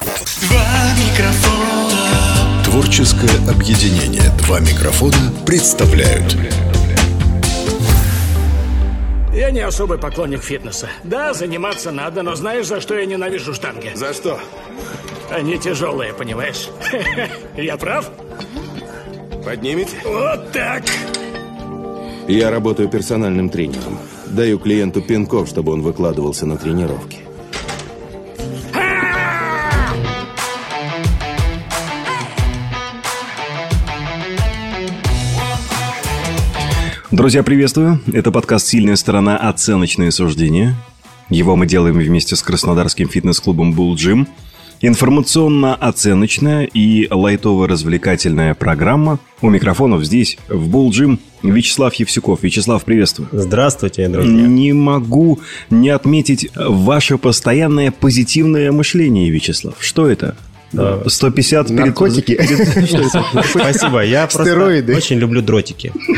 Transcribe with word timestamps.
Два 0.00 0.94
микрофона. 0.96 2.64
Творческое 2.64 3.50
объединение 3.50 4.22
«Два 4.38 4.58
микрофона» 4.60 5.30
представляют 5.44 6.34
Я 9.34 9.50
не 9.50 9.60
особый 9.60 9.98
поклонник 9.98 10.42
фитнеса. 10.42 10.88
Да, 11.04 11.34
заниматься 11.34 11.90
надо, 11.90 12.22
но 12.22 12.34
знаешь, 12.36 12.66
за 12.66 12.80
что 12.80 12.98
я 12.98 13.04
ненавижу 13.04 13.52
штанги? 13.52 13.92
За 13.94 14.14
что? 14.14 14.40
Они 15.30 15.58
тяжелые, 15.58 16.14
понимаешь? 16.14 16.68
Я 17.56 17.76
прав? 17.76 18.10
Поднимите? 19.44 19.96
Вот 20.06 20.52
так. 20.52 20.84
Я 22.28 22.50
работаю 22.50 22.88
персональным 22.88 23.50
тренером. 23.50 23.98
Даю 24.26 24.58
клиенту 24.58 25.02
пинков, 25.02 25.48
чтобы 25.48 25.72
он 25.72 25.82
выкладывался 25.82 26.46
на 26.46 26.56
тренировки. 26.56 27.18
Друзья, 37.12 37.42
приветствую. 37.42 38.00
Это 38.10 38.32
подкаст 38.32 38.68
«Сильная 38.68 38.96
сторона. 38.96 39.36
Оценочные 39.36 40.10
суждения». 40.10 40.74
Его 41.28 41.56
мы 41.56 41.66
делаем 41.66 41.98
вместе 41.98 42.36
с 42.36 42.42
краснодарским 42.42 43.06
фитнес-клубом 43.06 43.74
«Булл 43.74 43.96
Джим». 43.96 44.26
Информационно-оценочная 44.80 46.64
и 46.64 47.06
лайтово-развлекательная 47.10 48.54
программа. 48.54 49.18
У 49.42 49.50
микрофонов 49.50 50.02
здесь, 50.04 50.38
в 50.48 50.68
«Булл 50.68 50.90
Джим», 50.90 51.20
Вячеслав 51.42 51.92
Евсюков. 51.96 52.42
Вячеслав, 52.42 52.82
приветствую. 52.82 53.28
Здравствуйте, 53.30 54.08
друзья. 54.08 54.32
Не 54.32 54.72
могу 54.72 55.38
не 55.68 55.90
отметить 55.90 56.48
ваше 56.56 57.18
постоянное 57.18 57.90
позитивное 57.90 58.72
мышление, 58.72 59.28
Вячеслав. 59.28 59.74
Что 59.80 60.08
это? 60.08 60.34
150 60.72 61.68
перед... 61.68 61.80
Наркотики? 61.80 62.34
Спасибо, 63.50 64.04
я 64.04 64.26
просто 64.26 64.54
очень 64.96 65.18
люблю 65.18 65.42
дротики. 65.42 65.92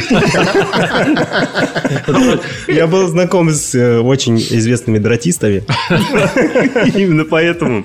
Я 2.69 2.86
был 2.86 3.08
знаком 3.08 3.50
с 3.50 3.75
э, 3.75 3.98
очень 4.00 4.36
известными 4.38 4.98
дротистами. 4.98 5.64
Именно 6.94 7.25
поэтому. 7.25 7.84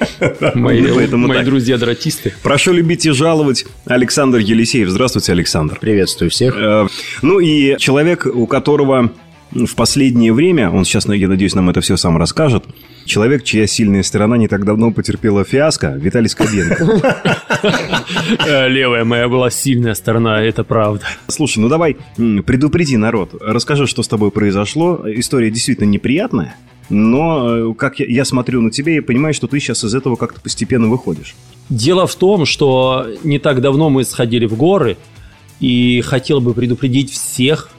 Мои, 0.56 0.84
так. 0.84 1.46
друзья-дратисты. 1.46 2.34
Прошу 2.44 2.74
любить 2.74 3.06
и 3.06 3.12
жаловать 3.12 3.66
Александр 3.86 4.40
Елисеев. 4.40 4.90
Здравствуйте, 4.90 5.32
Александр. 5.32 5.78
Приветствую 5.80 6.30
всех. 6.32 6.54
Э, 6.56 6.88
Ну 7.22 7.40
и 7.40 7.78
человек, 7.78 8.26
у 8.26 8.48
которого 8.48 9.12
в 9.52 9.76
последнее 9.76 10.34
время, 10.34 10.70
он 10.70 10.86
сейчас, 10.86 11.08
я 11.08 11.28
надеюсь, 11.28 11.56
нам 11.56 11.70
это 11.70 11.82
все 11.82 11.98
сам 11.98 12.18
расскажет, 12.18 12.66
человек, 13.06 13.44
чья 13.44 13.66
сильная 13.68 14.04
сторона 14.04 14.38
не 14.38 14.48
так 14.48 14.66
давно 14.66 14.92
потерпела 14.92 15.44
фиаско, 15.44 15.90
Виталий 15.98 16.30
Скобенко. 16.30 16.86
Э, 18.46 18.68
Левая 18.70 19.04
моя 19.04 19.28
была 19.28 19.50
сильная 19.50 19.94
сторона, 19.94 20.42
это 20.42 20.64
правда. 20.64 21.06
Слушай, 21.28 21.60
ну 21.60 21.70
давай 21.70 21.98
предупреди 22.16 22.96
народ, 22.96 23.34
расскажи, 23.42 23.88
что 23.88 24.04
с 24.04 24.08
тобой 24.08 24.32
произошло. 24.32 25.04
История 25.06 25.52
действительно 25.52 25.88
неприятная, 25.88 26.56
но 26.90 27.72
э, 27.72 27.74
как 27.74 28.00
я, 28.00 28.06
я 28.08 28.26
смотрю 28.26 28.62
на 28.62 28.72
тебя 28.72 28.96
и 28.98 29.00
понимаю, 29.00 29.34
что 29.34 29.48
ты 29.48 29.60
сейчас 29.60 29.84
из 29.84 29.94
этого 29.94 30.16
как-то 30.16 30.42
постепенно 30.42 30.88
выходишь. 30.88 31.36
Дело 31.70 32.08
в 32.08 32.16
том, 32.16 32.46
что 32.46 33.08
не 33.24 33.40
так 33.40 33.62
давно 33.62 33.90
мы 33.90 34.04
сходили 34.04 34.46
в 34.46 34.56
горы, 34.56 34.98
и 35.60 36.02
хотел 36.02 36.40
бы 36.40 36.54
предупредить 36.54 37.12
всех, 37.12 37.70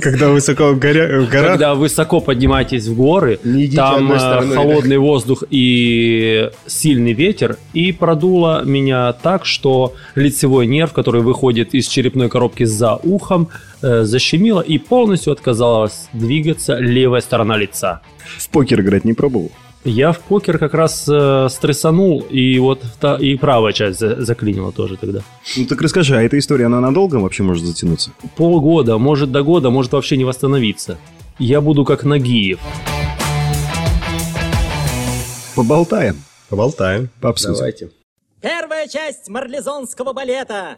Когда 0.00 0.28
высоко 0.28 0.72
в 0.72 0.78
горя- 0.78 1.20
в 1.20 1.28
горах, 1.28 1.52
когда 1.52 1.74
высоко 1.74 2.20
поднимаетесь 2.20 2.86
в 2.86 2.96
горы, 2.96 3.38
там 3.76 4.08
э, 4.12 4.16
холодный 4.54 4.98
воздух 4.98 5.44
и 5.50 6.50
сильный 6.66 7.12
ветер, 7.12 7.56
и 7.72 7.92
продуло 7.92 8.62
меня 8.64 9.12
так, 9.12 9.44
что 9.46 9.94
лицевой 10.14 10.66
нерв, 10.66 10.92
который 10.92 11.20
выходит 11.22 11.74
из 11.74 11.88
черепной 11.88 12.28
коробки 12.28 12.64
за 12.64 12.96
ухом, 12.96 13.48
э, 13.82 14.02
защемило 14.04 14.60
и 14.60 14.78
полностью 14.78 15.32
отказалась 15.32 16.08
двигаться 16.12 16.76
левая 16.78 17.20
сторона 17.20 17.56
лица. 17.56 18.00
В 18.38 18.48
покер 18.48 18.80
играть 18.80 19.04
не 19.04 19.12
пробовал? 19.12 19.50
Я 19.88 20.10
в 20.10 20.18
покер 20.18 20.58
как 20.58 20.74
раз 20.74 21.06
э, 21.08 21.46
стрессанул, 21.48 22.18
и 22.28 22.58
вот 22.58 22.82
та- 22.98 23.14
и 23.16 23.36
правая 23.36 23.72
часть 23.72 24.00
за- 24.00 24.20
заклинила 24.20 24.72
тоже 24.72 24.96
тогда. 24.96 25.20
Ну 25.56 25.64
так 25.64 25.80
расскажи, 25.80 26.16
а 26.16 26.22
эта 26.22 26.36
история, 26.40 26.66
она 26.66 26.80
надолго 26.80 27.16
вообще 27.16 27.44
может 27.44 27.64
затянуться? 27.64 28.10
Полгода, 28.36 28.98
может 28.98 29.30
до 29.30 29.42
года, 29.44 29.70
может 29.70 29.92
вообще 29.92 30.16
не 30.16 30.24
восстановиться. 30.24 30.98
Я 31.38 31.60
буду 31.60 31.84
как 31.84 32.02
Нагиев. 32.02 32.58
Поболтаем, 35.54 36.16
поболтаем. 36.48 37.08
пообсудим. 37.20 37.54
Давайте. 37.54 37.90
Первая 38.42 38.88
часть 38.88 39.28
марлезонского 39.28 40.12
балета. 40.12 40.74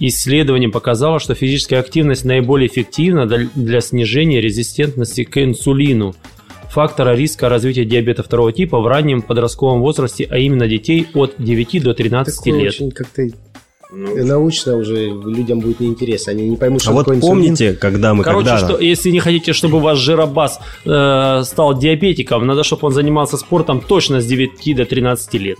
Исследование 0.00 0.68
показало, 0.70 1.20
что 1.20 1.34
физическая 1.34 1.80
активность 1.80 2.24
наиболее 2.24 2.68
эффективна 2.68 3.26
для- 3.26 3.80
снижения 3.80 4.40
резистентности 4.40 5.24
к 5.24 5.42
инсулину, 5.42 6.14
фактора 6.70 7.14
риска 7.14 7.48
развития 7.48 7.84
диабета 7.84 8.22
второго 8.22 8.52
типа 8.52 8.80
в 8.80 8.86
раннем 8.86 9.22
подростковом 9.22 9.80
возрасте, 9.80 10.26
а 10.28 10.38
именно 10.38 10.66
детей 10.66 11.06
от 11.14 11.34
9 11.38 11.80
до 11.80 11.94
13 11.94 12.36
Такое 12.44 12.60
лет. 12.60 12.74
очень 12.74 12.90
как-то 12.90 13.22
научно 13.92 14.76
уже 14.76 15.06
людям 15.06 15.60
будет 15.60 15.78
неинтересно. 15.78 16.32
Они 16.32 16.48
не 16.48 16.56
поймут, 16.56 16.82
что 16.82 16.90
А 16.90 16.94
вот 16.94 17.00
такое 17.02 17.16
инсулин. 17.18 17.34
помните, 17.36 17.72
когда 17.74 18.12
мы 18.14 18.24
Короче, 18.24 18.48
когда 18.48 18.66
что, 18.66 18.80
если 18.80 19.10
не 19.10 19.20
хотите, 19.20 19.52
чтобы 19.52 19.78
ваш 19.78 19.98
жиробас 19.98 20.58
э, 20.84 21.42
стал 21.44 21.78
диабетиком, 21.78 22.44
надо, 22.46 22.64
чтобы 22.64 22.88
он 22.88 22.92
занимался 22.92 23.36
спортом 23.36 23.80
точно 23.80 24.20
с 24.20 24.26
9 24.26 24.74
до 24.74 24.84
13 24.84 25.34
лет. 25.34 25.58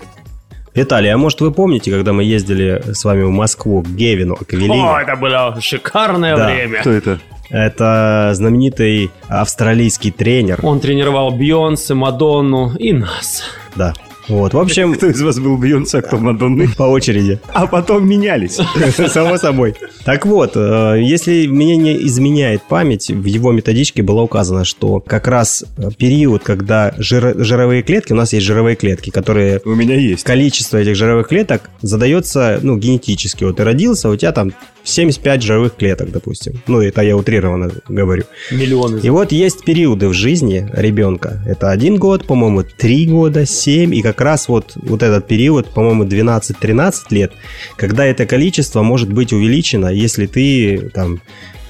Виталий, 0.74 1.10
а 1.12 1.16
может 1.16 1.40
вы 1.40 1.52
помните, 1.52 1.90
когда 1.92 2.12
мы 2.12 2.24
ездили 2.24 2.82
с 2.92 3.04
вами 3.04 3.22
в 3.22 3.30
Москву 3.30 3.82
к 3.82 3.88
Гевину, 3.88 4.36
к 4.36 4.52
Эвелине? 4.54 4.82
О, 4.84 4.98
это 4.98 5.14
было 5.14 5.56
шикарное 5.60 6.36
Да. 6.36 6.46
время. 6.46 6.80
Кто 6.80 6.90
это? 6.90 7.20
Это 7.50 8.30
знаменитый 8.34 9.10
австралийский 9.28 10.10
тренер. 10.10 10.58
Он 10.64 10.80
тренировал 10.80 11.30
Бейонсе, 11.30 11.94
Мадонну 11.94 12.74
и 12.76 12.92
нас. 12.92 13.44
Да. 13.76 13.92
Вот, 14.28 14.54
в 14.54 14.58
общем, 14.58 14.94
Кто 14.94 15.06
из 15.08 15.20
вас 15.20 15.38
был 15.38 15.56
Бейонсе, 15.58 15.98
а 15.98 16.02
кто 16.02 16.16
Мадонны? 16.18 16.68
по 16.76 16.84
очереди. 16.84 17.38
А 17.52 17.66
потом 17.66 18.08
менялись. 18.08 18.58
Само 19.12 19.36
собой. 19.36 19.74
Так 20.04 20.24
вот, 20.26 20.52
э, 20.56 20.96
если 21.02 21.46
мне 21.46 21.76
не 21.76 21.96
изменяет 22.06 22.62
память, 22.62 23.10
в 23.10 23.24
его 23.24 23.52
методичке 23.52 24.02
было 24.02 24.22
указано, 24.22 24.64
что 24.64 25.00
как 25.00 25.28
раз 25.28 25.64
э, 25.76 25.88
период, 25.96 26.42
когда 26.42 26.90
жиро- 26.98 27.42
жировые 27.42 27.82
клетки, 27.82 28.12
у 28.12 28.16
нас 28.16 28.32
есть 28.32 28.46
жировые 28.46 28.76
клетки, 28.76 29.10
которые 29.10 29.60
У 29.64 29.74
меня 29.74 29.96
есть. 29.96 30.24
количество 30.24 30.78
этих 30.78 30.96
жировых 30.96 31.28
клеток 31.28 31.70
задается, 31.82 32.60
ну, 32.62 32.76
генетически. 32.76 33.44
Вот 33.44 33.56
ты 33.56 33.64
родился, 33.64 34.08
у 34.08 34.16
тебя 34.16 34.32
там 34.32 34.52
75 34.84 35.42
жировых 35.42 35.76
клеток, 35.76 36.10
допустим. 36.10 36.60
Ну, 36.66 36.80
это 36.82 37.00
я 37.02 37.16
утрированно 37.16 37.70
говорю. 37.88 38.24
Миллионы. 38.50 39.00
И 39.02 39.08
вот 39.08 39.32
есть 39.32 39.64
периоды 39.64 40.08
в 40.08 40.12
жизни 40.12 40.68
ребенка. 40.74 41.42
Это 41.46 41.70
один 41.70 41.96
год, 41.96 42.26
по-моему, 42.26 42.64
три 42.64 43.06
года, 43.06 43.46
семь. 43.46 43.94
И 43.94 44.02
как 44.02 44.13
раз 44.20 44.48
вот, 44.48 44.72
вот 44.76 45.02
этот 45.02 45.26
период, 45.26 45.68
по-моему, 45.68 46.04
12-13 46.04 46.94
лет, 47.10 47.32
когда 47.76 48.04
это 48.04 48.26
количество 48.26 48.82
может 48.82 49.12
быть 49.12 49.32
увеличено, 49.32 49.88
если 49.88 50.26
ты 50.26 50.90
там 50.94 51.20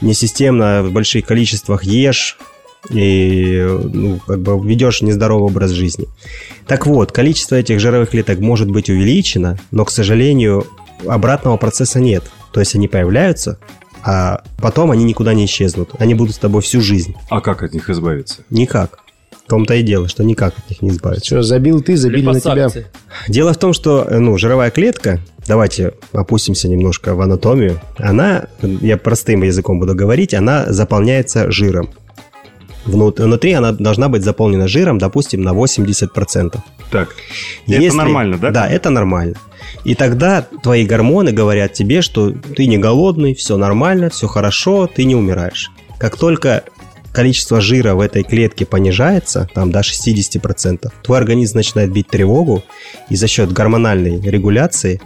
несистемно 0.00 0.82
в 0.82 0.92
больших 0.92 1.26
количествах 1.26 1.84
ешь 1.84 2.36
и 2.90 3.64
ну, 3.66 4.20
как 4.26 4.40
бы 4.40 4.66
ведешь 4.66 5.00
нездоровый 5.02 5.46
образ 5.46 5.70
жизни. 5.70 6.06
Так 6.66 6.86
вот, 6.86 7.12
количество 7.12 7.56
этих 7.56 7.80
жировых 7.80 8.10
клеток 8.10 8.40
может 8.40 8.70
быть 8.70 8.90
увеличено, 8.90 9.58
но, 9.70 9.84
к 9.84 9.90
сожалению, 9.90 10.66
обратного 11.06 11.56
процесса 11.56 12.00
нет. 12.00 12.24
То 12.52 12.60
есть 12.60 12.74
они 12.74 12.88
появляются, 12.88 13.58
а 14.02 14.42
потом 14.58 14.90
они 14.90 15.04
никуда 15.04 15.32
не 15.34 15.46
исчезнут. 15.46 15.90
Они 15.98 16.14
будут 16.14 16.34
с 16.34 16.38
тобой 16.38 16.60
всю 16.62 16.80
жизнь. 16.80 17.14
А 17.30 17.40
как 17.40 17.62
от 17.62 17.72
них 17.72 17.88
избавиться? 17.88 18.44
Никак. 18.50 19.03
В 19.44 19.48
том-то 19.48 19.74
и 19.74 19.82
дело, 19.82 20.08
что 20.08 20.24
никак 20.24 20.54
от 20.58 20.70
них 20.70 20.80
не 20.80 20.88
избавиться. 20.88 21.26
Что, 21.26 21.42
забил 21.42 21.82
ты, 21.82 21.96
забили 21.96 22.24
на 22.24 22.40
тебя. 22.40 22.68
Дело 23.28 23.52
в 23.52 23.58
том, 23.58 23.74
что 23.74 24.06
ну, 24.10 24.38
жировая 24.38 24.70
клетка, 24.70 25.20
давайте 25.46 25.92
опустимся 26.12 26.66
немножко 26.68 27.14
в 27.14 27.20
анатомию, 27.20 27.78
она, 27.98 28.46
я 28.62 28.96
простым 28.96 29.42
языком 29.42 29.78
буду 29.80 29.94
говорить, 29.94 30.32
она 30.32 30.72
заполняется 30.72 31.50
жиром. 31.50 31.90
Внут- 32.86 33.18
Внутри 33.20 33.52
она 33.52 33.72
должна 33.72 34.08
быть 34.08 34.22
заполнена 34.24 34.66
жиром, 34.68 34.98
допустим, 34.98 35.42
на 35.42 35.52
80%. 35.52 36.58
Так, 36.90 37.10
это 37.66 37.80
Если- 37.82 37.96
нормально, 37.96 38.38
да? 38.38 38.50
Да, 38.50 38.68
это 38.68 38.90
нормально. 38.90 39.34
И 39.84 39.94
тогда 39.94 40.42
твои 40.62 40.86
гормоны 40.86 41.32
говорят 41.32 41.72
тебе, 41.74 42.00
что 42.02 42.30
ты 42.30 42.66
не 42.66 42.78
голодный, 42.78 43.34
все 43.34 43.56
нормально, 43.56 44.08
все 44.10 44.26
хорошо, 44.26 44.86
ты 44.86 45.04
не 45.04 45.14
умираешь. 45.16 45.70
Как 45.98 46.16
только 46.16 46.64
количество 47.14 47.60
жира 47.60 47.94
в 47.94 48.00
этой 48.00 48.24
клетке 48.24 48.66
понижается, 48.66 49.48
там 49.54 49.70
до 49.70 49.80
60%, 49.80 50.92
твой 51.02 51.18
организм 51.18 51.56
начинает 51.56 51.92
бить 51.92 52.08
тревогу, 52.08 52.62
и 53.08 53.16
за 53.16 53.28
счет 53.28 53.52
гормональной 53.52 54.20
регуляции 54.20 55.00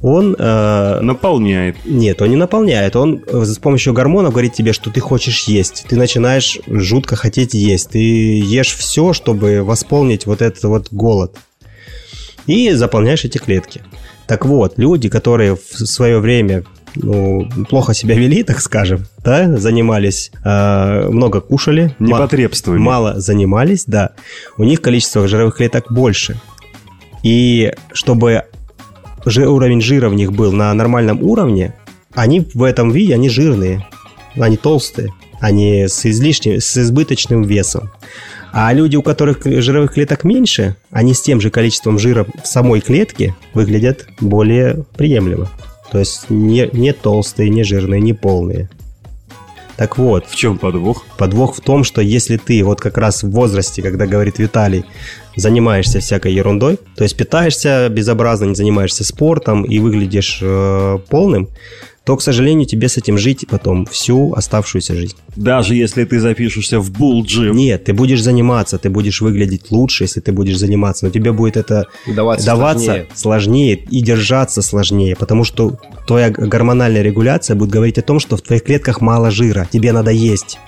он... 0.00 0.36
э, 0.38 1.00
Наполняет. 1.02 1.76
Нет, 1.84 2.22
он 2.22 2.30
не 2.30 2.36
наполняет. 2.36 2.94
Он 2.94 3.20
с 3.28 3.58
помощью 3.58 3.92
гормонов 3.92 4.32
говорит 4.32 4.54
тебе, 4.54 4.72
что 4.72 4.90
ты 4.90 5.00
хочешь 5.00 5.44
есть. 5.48 5.86
Ты 5.88 5.96
начинаешь 5.96 6.58
жутко 6.68 7.16
хотеть 7.16 7.54
есть. 7.54 7.90
Ты 7.90 7.98
ешь 7.98 8.76
все, 8.76 9.12
чтобы 9.12 9.64
восполнить 9.64 10.26
вот 10.26 10.40
этот 10.40 10.62
вот 10.64 10.88
голод. 10.92 11.36
И 12.46 12.70
заполняешь 12.72 13.24
эти 13.24 13.38
клетки. 13.38 13.82
Так 14.28 14.46
вот, 14.46 14.78
люди, 14.78 15.08
которые 15.08 15.56
в 15.56 15.86
свое 15.86 16.20
время 16.20 16.64
ну, 16.94 17.48
плохо 17.68 17.94
себя 17.94 18.14
вели, 18.16 18.42
так 18.42 18.60
скажем, 18.60 19.06
да, 19.24 19.56
занимались, 19.56 20.30
э, 20.44 21.08
много 21.08 21.40
кушали, 21.40 21.94
Непотребствами. 21.98 22.78
мало 22.78 23.20
занимались, 23.20 23.84
да, 23.86 24.12
у 24.56 24.64
них 24.64 24.80
количество 24.80 25.26
жировых 25.28 25.56
клеток 25.56 25.92
больше. 25.92 26.40
И 27.22 27.72
чтобы 27.92 28.44
уровень 29.26 29.80
жира 29.80 30.08
в 30.08 30.14
них 30.14 30.32
был 30.32 30.52
на 30.52 30.72
нормальном 30.74 31.22
уровне, 31.22 31.74
они 32.14 32.46
в 32.54 32.62
этом 32.62 32.90
виде, 32.90 33.14
они 33.14 33.28
жирные, 33.28 33.86
они 34.36 34.56
толстые, 34.56 35.12
они 35.40 35.86
с 35.88 36.06
излишним, 36.06 36.60
с 36.60 36.76
избыточным 36.76 37.42
весом. 37.42 37.90
А 38.52 38.72
люди, 38.72 38.96
у 38.96 39.02
которых 39.02 39.44
жировых 39.44 39.92
клеток 39.92 40.24
меньше, 40.24 40.76
они 40.90 41.14
с 41.14 41.20
тем 41.20 41.40
же 41.40 41.50
количеством 41.50 41.98
жира 41.98 42.26
в 42.42 42.46
самой 42.46 42.80
клетке 42.80 43.36
выглядят 43.52 44.06
более 44.20 44.84
приемлемо. 44.96 45.48
То 45.90 45.98
есть 45.98 46.30
не, 46.30 46.68
не 46.72 46.92
толстые, 46.92 47.50
не 47.50 47.64
жирные, 47.64 48.00
не 48.00 48.12
полные. 48.12 48.68
Так 49.76 49.96
вот, 49.96 50.26
В 50.26 50.34
чем 50.34 50.58
подвох? 50.58 51.06
Подвох 51.16 51.54
в 51.56 51.60
том, 51.60 51.84
что 51.84 52.00
если 52.00 52.36
ты 52.36 52.64
вот 52.64 52.80
как 52.80 52.98
раз 52.98 53.22
в 53.22 53.30
возрасте, 53.30 53.80
когда 53.80 54.06
говорит 54.06 54.40
Виталий, 54.40 54.84
занимаешься 55.36 56.00
всякой 56.00 56.34
ерундой, 56.34 56.80
то 56.96 57.04
есть 57.04 57.16
питаешься 57.16 57.88
безобразно, 57.88 58.46
не 58.46 58.54
занимаешься 58.56 59.04
спортом 59.04 59.62
и 59.62 59.78
выглядишь 59.78 60.40
э, 60.42 60.98
полным, 61.08 61.48
то, 62.08 62.16
к 62.16 62.22
сожалению, 62.22 62.64
тебе 62.64 62.88
с 62.88 62.96
этим 62.96 63.18
жить 63.18 63.44
потом 63.50 63.84
всю 63.84 64.32
оставшуюся 64.32 64.94
жизнь. 64.94 65.14
Даже 65.36 65.74
если 65.74 66.04
ты 66.04 66.20
запишешься 66.20 66.80
в 66.80 66.90
Gym. 66.90 67.52
Нет, 67.52 67.84
ты 67.84 67.92
будешь 67.92 68.22
заниматься, 68.22 68.78
ты 68.78 68.88
будешь 68.88 69.20
выглядеть 69.20 69.70
лучше, 69.70 70.04
если 70.04 70.20
ты 70.20 70.32
будешь 70.32 70.56
заниматься, 70.56 71.04
но 71.04 71.10
тебе 71.10 71.32
будет 71.32 71.58
это 71.58 71.84
Даваться, 72.06 72.46
даваться 72.46 72.84
сложнее. 72.84 73.06
сложнее 73.14 73.74
и 73.90 74.00
держаться 74.00 74.62
сложнее, 74.62 75.16
потому 75.16 75.44
что 75.44 75.78
твоя 76.06 76.30
гормональная 76.30 77.02
регуляция 77.02 77.56
будет 77.56 77.68
говорить 77.68 77.98
о 77.98 78.02
том, 78.02 78.20
что 78.20 78.38
в 78.38 78.40
твоих 78.40 78.64
клетках 78.64 79.02
мало 79.02 79.30
жира, 79.30 79.68
тебе 79.70 79.92
надо 79.92 80.10
есть. 80.10 80.58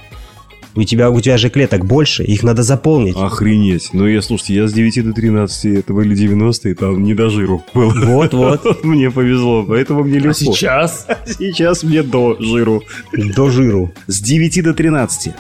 У 0.81 0.85
тебя, 0.85 1.11
у 1.11 1.21
тебя 1.21 1.37
же 1.37 1.51
клеток 1.51 1.85
больше, 1.85 2.25
их 2.25 2.43
надо 2.43 2.63
заполнить. 2.63 3.15
Охренеть. 3.15 3.91
Ну, 3.93 4.07
я, 4.07 4.23
слушайте, 4.23 4.55
я 4.55 4.67
с 4.67 4.73
9 4.73 5.05
до 5.05 5.13
13, 5.13 5.77
это 5.79 5.93
были 5.93 6.17
90-е, 6.17 6.75
там 6.75 7.03
не 7.05 7.13
до 7.15 7.29
жиру 7.29 7.63
было. 7.75 7.93
Вот, 7.93 8.33
вот. 8.65 8.83
Мне 8.83 9.11
повезло, 9.11 9.63
поэтому 9.63 10.05
мне 10.05 10.17
А 10.17 10.21
легко. 10.23 10.33
сейчас? 10.33 11.07
Сейчас 11.27 11.83
мне 11.83 12.03
до 12.03 12.35
жиру. 12.41 12.83
До 13.13 13.51
жиру. 13.51 13.93
С 14.07 14.21
9 14.23 14.63
до 14.63 14.73
13. 14.73 15.35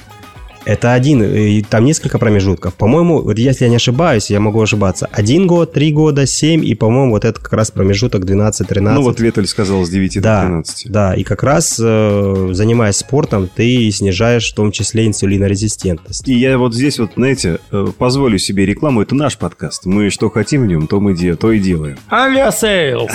Это 0.65 0.93
один, 0.93 1.23
и 1.23 1.62
там 1.62 1.85
несколько 1.85 2.19
промежутков. 2.19 2.75
По-моему, 2.75 3.23
вот 3.23 3.39
если 3.39 3.65
я 3.65 3.71
не 3.71 3.77
ошибаюсь, 3.77 4.31
я 4.31 4.41
могу 4.41 4.61
ошибаться. 4.61 5.09
Один 5.11 5.47
год, 5.47 5.73
три 5.73 5.91
года, 5.93 6.27
семь, 6.27 6.65
и, 6.65 6.75
по-моему, 6.75 7.12
вот 7.12 7.25
это 7.25 7.41
как 7.41 7.53
раз 7.55 7.71
промежуток 7.71 8.25
12-13. 8.25 8.81
Ну, 8.93 9.03
вот 9.03 9.21
Ветель 9.21 9.47
сказал 9.47 9.85
с 9.85 9.89
9 9.91 10.15
до 10.17 10.21
да, 10.21 10.43
13. 10.43 10.91
да, 10.91 11.15
и 11.15 11.23
как 11.23 11.43
раз 11.43 11.81
э, 11.83 12.49
занимаясь 12.53 12.97
спортом, 12.97 13.49
ты 13.55 13.91
снижаешь 13.91 14.53
в 14.53 14.55
том 14.55 14.71
числе 14.71 15.07
инсулинорезистентность. 15.07 16.29
И 16.29 16.35
я 16.39 16.59
вот 16.59 16.75
здесь 16.75 16.99
вот, 16.99 17.12
знаете, 17.17 17.59
э, 17.73 17.87
позволю 17.97 18.39
себе 18.39 18.67
рекламу. 18.67 19.01
Это 19.03 19.15
наш 19.15 19.39
подкаст. 19.39 19.87
Мы 19.87 20.11
что 20.11 20.29
хотим 20.31 20.62
в 20.62 20.67
нем, 20.67 20.87
то 20.87 21.01
мы 21.01 21.15
де- 21.17 21.37
то 21.37 21.53
и 21.53 21.59
делаем. 21.59 21.97
Aviasales. 22.11 23.11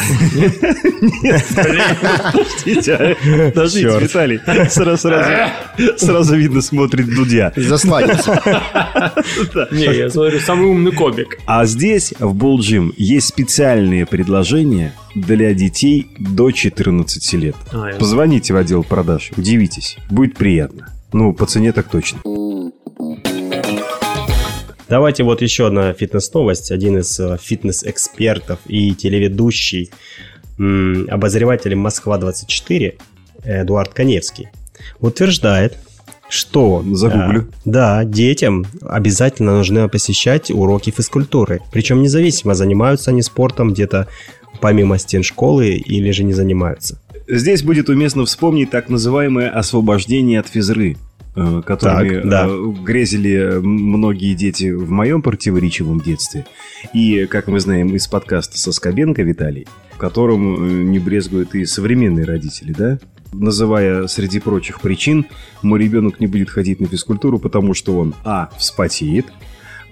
Подождите, 1.56 3.18
подождите, 3.54 3.88
Чёрт. 3.90 4.02
Виталий. 4.04 4.40
Сразу, 5.98 6.36
видно, 6.36 6.62
смотрит 6.62 7.08
Дудя. 7.36 7.54
Засланец. 7.56 8.26
Не, 9.72 9.98
я 9.98 10.10
смотрю, 10.10 10.40
самый 10.40 10.68
умный 10.68 10.92
кобик. 10.92 11.38
А 11.46 11.66
здесь, 11.66 12.14
в 12.20 12.36
Gym, 12.60 12.94
есть 12.98 13.28
специальные 13.28 14.06
предложения 14.06 14.94
для 15.16 15.54
детей 15.54 16.08
до 16.18 16.52
14 16.52 17.34
лет. 17.34 17.56
А, 17.72 17.92
Позвоните 17.98 18.54
в 18.54 18.58
отдел 18.58 18.84
продаж, 18.84 19.32
удивитесь, 19.36 19.98
будет 20.10 20.36
приятно. 20.36 20.94
Ну, 21.14 21.34
по 21.34 21.46
цене 21.46 21.72
так 21.72 21.90
точно. 21.90 22.20
Давайте 24.88 25.24
вот 25.24 25.42
еще 25.42 25.68
одна 25.68 25.94
фитнес-новость. 25.94 26.72
Один 26.72 27.00
из 27.00 27.20
э, 27.20 27.38
фитнес-экспертов 27.42 28.60
и 28.68 28.94
телеведущий, 28.94 29.90
обозреватель 30.58 31.76
Москва-24, 31.76 33.00
Эдуард 33.44 33.94
Коневский, 33.94 34.50
утверждает, 35.00 35.78
что... 36.30 36.84
Загуглю. 36.92 37.42
э, 37.42 37.46
да, 37.66 38.04
детям 38.04 38.66
обязательно 38.82 39.58
нужно 39.58 39.88
посещать 39.90 40.52
уроки 40.52 40.92
физкультуры. 40.92 41.62
Причем 41.72 42.02
независимо, 42.02 42.56
занимаются 42.56 43.12
они 43.12 43.22
спортом 43.22 43.74
где-то 43.74 44.08
помимо 44.60 44.98
стен 44.98 45.24
школы 45.24 45.72
или 45.72 46.12
же 46.12 46.24
не 46.24 46.34
занимаются. 46.34 47.00
Здесь 47.28 47.64
будет 47.64 47.90
уместно 47.90 48.26
вспомнить 48.26 48.70
так 48.70 48.90
называемое 48.90 49.50
освобождение 49.50 50.40
от 50.40 50.48
физры, 50.48 50.96
которыми 51.66 52.22
Так, 52.22 52.30
да. 52.30 52.48
э, 52.48 52.74
грезили 52.84 53.60
многие 53.62 54.34
дети 54.34 54.72
в 54.72 54.90
моем 54.90 55.22
противоречивом 55.22 56.00
детстве. 56.00 56.46
И, 56.94 57.26
как 57.26 57.48
мы 57.48 57.60
знаем 57.60 57.94
из 57.96 58.08
подкаста 58.08 58.58
со 58.58 58.72
Скобенко 58.72 59.22
Виталий, 59.22 59.68
в 59.92 59.98
котором 59.98 60.56
э, 60.56 60.84
не 60.84 61.00
брезгуют 61.00 61.56
и 61.56 61.66
современные 61.66 62.26
родители, 62.26 62.74
да? 62.74 63.00
Называя 63.34 64.08
среди 64.08 64.40
прочих 64.40 64.80
причин, 64.80 65.26
мой 65.62 65.80
ребенок 65.80 66.20
не 66.22 66.28
будет 66.28 66.50
ходить 66.50 66.80
на 66.80 66.88
физкультуру, 66.88 67.38
потому 67.38 67.74
что 67.74 67.98
он, 67.98 68.16
а, 68.24 68.50
вспотеет, 68.58 69.26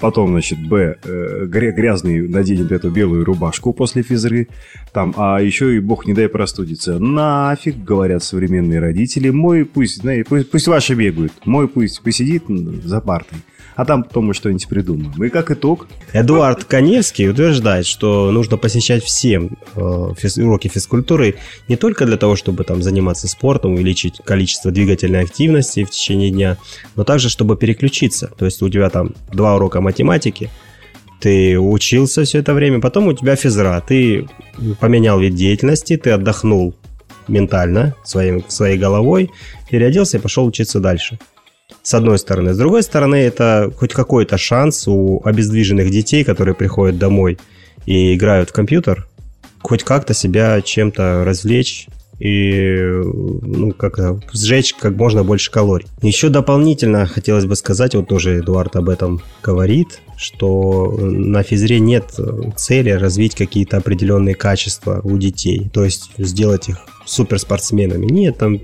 Потом, 0.04 0.32
значит, 0.32 0.60
Б, 0.68 0.98
э, 1.02 1.46
гря- 1.46 1.72
грязный 1.72 2.28
наденет 2.28 2.74
эту 2.74 2.92
белую 2.92 3.24
рубашку 3.24 3.72
после 3.72 4.04
физры. 4.04 4.50
Там, 4.92 5.14
а 5.16 5.40
еще 5.40 5.78
и 5.78 5.80
бог 5.80 6.06
не 6.06 6.14
дай 6.14 6.28
простудиться. 6.28 7.00
Нафиг, 7.00 7.78
говорят 7.82 8.22
современные 8.22 8.82
родители. 8.82 9.30
Мой 9.30 9.64
пусть, 9.64 10.02
пусть, 10.28 10.52
пусть 10.52 10.68
ваши 10.68 10.94
бегают. 10.96 11.32
Мой 11.46 11.70
пусть 11.70 12.02
посидит 12.02 12.44
за 12.84 13.00
партой. 13.00 13.38
А 13.76 13.86
там 13.86 14.04
потом 14.04 14.26
мы 14.26 14.34
что-нибудь 14.34 14.68
придумаем. 14.68 15.24
И 15.24 15.30
как 15.30 15.52
итог, 15.52 15.88
Эдуард 16.14 16.64
Коневский 16.66 17.30
утверждает, 17.30 17.86
что 17.86 18.32
нужно 18.32 18.58
посещать 18.58 19.04
всем 19.04 19.58
э, 19.76 20.14
уроки 20.38 20.68
физкультуры 20.68 21.36
не 21.68 21.76
только 21.76 22.06
для 22.06 22.18
того, 22.18 22.36
чтобы 22.36 22.64
там 22.64 22.82
заниматься 22.84 23.28
спортом, 23.28 23.74
увеличить 23.74 24.22
количество 24.24 24.72
двигательной 24.72 25.22
активности 25.22 25.84
в 25.84 25.90
течение 25.90 26.30
дня, 26.30 26.58
но 26.96 27.04
также, 27.04 27.30
чтобы 27.30 27.58
переключиться. 27.58 28.32
То 28.38 28.46
есть 28.46 28.62
у 28.62 28.70
тебя 28.70 28.90
там 28.90 29.16
два 29.32 29.56
урока 29.56 29.82
математики, 29.82 30.50
ты 31.20 31.58
учился 31.58 32.26
все 32.26 32.40
это 32.40 32.54
время, 32.54 32.82
потом 32.82 33.08
у 33.08 33.14
тебя 33.14 33.38
физра, 33.38 33.82
ты 33.88 34.28
поменял 34.82 35.20
вид 35.20 35.36
деятельности, 35.36 35.96
ты 35.96 36.12
отдохнул 36.12 36.76
ментально 37.30 37.96
своим, 38.04 38.44
своей 38.50 38.78
головой, 38.78 39.32
переоделся 39.70 40.18
и 40.18 40.20
пошел 40.22 40.46
учиться 40.46 40.80
дальше. 40.80 41.20
С 41.84 41.94
одной 41.94 42.18
стороны. 42.18 42.54
С 42.54 42.58
другой 42.58 42.82
стороны, 42.82 43.16
это 43.16 43.70
хоть 43.78 43.94
какой-то 43.94 44.38
шанс 44.38 44.88
у 44.88 45.22
обездвиженных 45.24 45.92
детей, 45.92 46.24
которые 46.24 46.56
приходят 46.56 46.98
домой 46.98 47.38
и 47.86 48.16
играют 48.16 48.50
в 48.50 48.54
компьютер, 48.54 49.08
хоть 49.62 49.84
как-то 49.84 50.14
себя 50.14 50.62
чем-то 50.62 51.24
развлечь 51.26 51.88
и 52.20 52.78
ну, 52.86 53.74
как 53.74 54.00
сжечь 54.34 54.74
как 54.76 54.96
можно 54.96 55.26
больше 55.26 55.52
калорий. 55.52 55.88
Еще 56.02 56.30
дополнительно 56.30 57.06
хотелось 57.06 57.46
бы 57.46 57.56
сказать, 57.58 57.96
вот 57.96 58.08
тоже 58.08 58.40
Эдуард 58.40 58.78
об 58.78 58.88
этом 58.88 59.22
говорит, 59.42 60.00
что 60.16 60.98
на 61.02 61.44
физре 61.44 61.82
нет 61.82 62.06
цели 62.56 62.92
развить 62.92 63.36
какие-то 63.36 63.76
определенные 63.78 64.36
качества 64.36 65.02
у 65.04 65.18
детей, 65.18 65.70
то 65.74 65.84
есть 65.84 66.12
сделать 66.18 66.70
их 66.70 66.78
суперспортсменами. 67.06 68.06
Нет, 68.06 68.38
там 68.38 68.60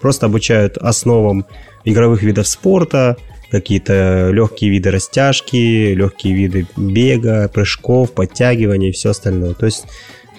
просто 0.00 0.26
обучают 0.26 0.76
основам 0.78 1.46
игровых 1.84 2.22
видов 2.22 2.48
спорта, 2.48 3.16
какие-то 3.50 4.30
легкие 4.32 4.70
виды 4.70 4.90
растяжки, 4.90 5.94
легкие 5.94 6.34
виды 6.34 6.66
бега, 6.76 7.48
прыжков, 7.48 8.12
подтягиваний 8.12 8.88
и 8.88 8.92
все 8.92 9.10
остальное. 9.10 9.54
То 9.54 9.66
есть 9.66 9.86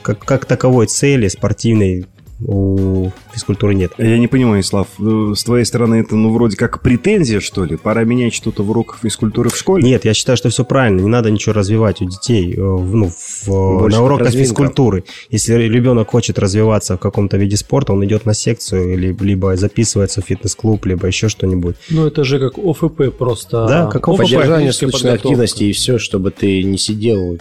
как, 0.02 0.20
как 0.20 0.46
таковой 0.46 0.88
цели 0.88 1.28
спортивной 1.28 2.06
у 2.48 3.12
физкультуры 3.34 3.74
нет. 3.76 3.94
я 3.98 4.18
не 4.18 4.28
понимаю, 4.28 4.64
Слав, 4.64 4.88
э, 5.00 5.34
с 5.36 5.44
твоей 5.44 5.66
стороны 5.66 5.96
это 5.96 6.16
ну 6.16 6.32
вроде 6.32 6.56
как 6.58 6.82
претензия, 6.82 7.40
что 7.40 7.66
ли? 7.66 7.76
Пора 7.76 8.04
менять 8.04 8.34
что-то 8.34 8.64
в 8.64 8.70
уроках 8.70 9.00
физкультуры 9.02 9.50
в 9.50 9.58
школе? 9.58 9.84
Нет, 9.84 10.06
я 10.06 10.14
считаю, 10.14 10.38
что 10.38 10.50
все 10.50 10.64
правильно. 10.64 11.02
Не 11.02 11.10
надо 11.10 11.32
ничего 11.32 11.54
развивать 11.54 12.02
у 12.02 12.06
детей 12.06 12.54
э, 12.56 12.60
ну, 12.60 13.10
в, 13.10 13.48
Больше 13.48 13.98
на 13.98 14.04
уроках 14.04 14.28
разминка. 14.28 14.48
физкультуры. 14.48 15.04
Если 15.30 15.54
ребенок 15.54 16.12
хочет 16.12 16.38
развиваться 16.40 16.98
в 16.98 17.00
каком-то 17.00 17.38
виде 17.38 17.58
спорта, 17.58 17.94
он 17.94 18.06
идет 18.06 18.26
на 18.26 18.34
секцию, 18.34 18.94
или, 18.94 19.16
либо 19.20 19.56
записывается 19.56 20.22
в 20.22 20.26
фитнес-клуб, 20.26 20.86
либо 20.86 21.08
еще 21.08 21.30
что-нибудь. 21.30 21.76
Ну, 21.90 22.06
это 22.06 22.24
же 22.24 22.40
как 22.40 22.58
ОФП 22.58 23.16
просто. 23.18 23.66
Да, 23.68 23.88
как 23.88 24.08
ОФП, 24.08 24.22
Поддержание 24.22 24.70
активности 24.70 25.64
и 25.64 25.72
все, 25.72 25.98
чтобы 25.98 26.32
ты 26.32 26.64
не 26.64 26.78
сидел 26.78 27.38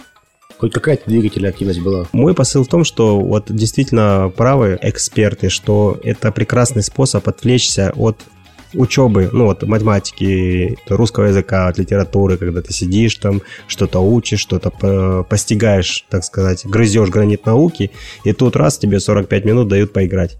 Хоть 0.57 0.73
какая-то 0.73 1.03
двигательная 1.07 1.49
активность 1.49 1.81
была. 1.81 2.07
Мой 2.11 2.33
посыл 2.33 2.63
в 2.63 2.67
том, 2.67 2.83
что 2.83 3.19
вот 3.19 3.45
действительно 3.49 4.31
правы 4.35 4.79
эксперты, 4.81 5.49
что 5.49 5.99
это 6.03 6.31
прекрасный 6.31 6.81
способ 6.81 7.27
отвлечься 7.27 7.91
от 7.95 8.17
учебы, 8.73 9.29
ну 9.31 9.45
вот 9.45 9.63
математики, 9.63 10.77
русского 10.87 11.25
языка, 11.25 11.67
от 11.67 11.77
литературы, 11.77 12.37
когда 12.37 12.61
ты 12.61 12.73
сидишь 12.73 13.15
там, 13.15 13.41
что-то 13.67 13.99
учишь, 13.99 14.39
что-то 14.39 15.23
постигаешь, 15.29 16.05
так 16.09 16.23
сказать, 16.23 16.65
грызешь 16.65 17.09
гранит 17.09 17.45
науки, 17.45 17.91
и 18.23 18.33
тут 18.33 18.55
раз 18.55 18.77
тебе 18.77 18.99
45 18.99 19.45
минут 19.45 19.67
дают 19.67 19.93
поиграть. 19.93 20.37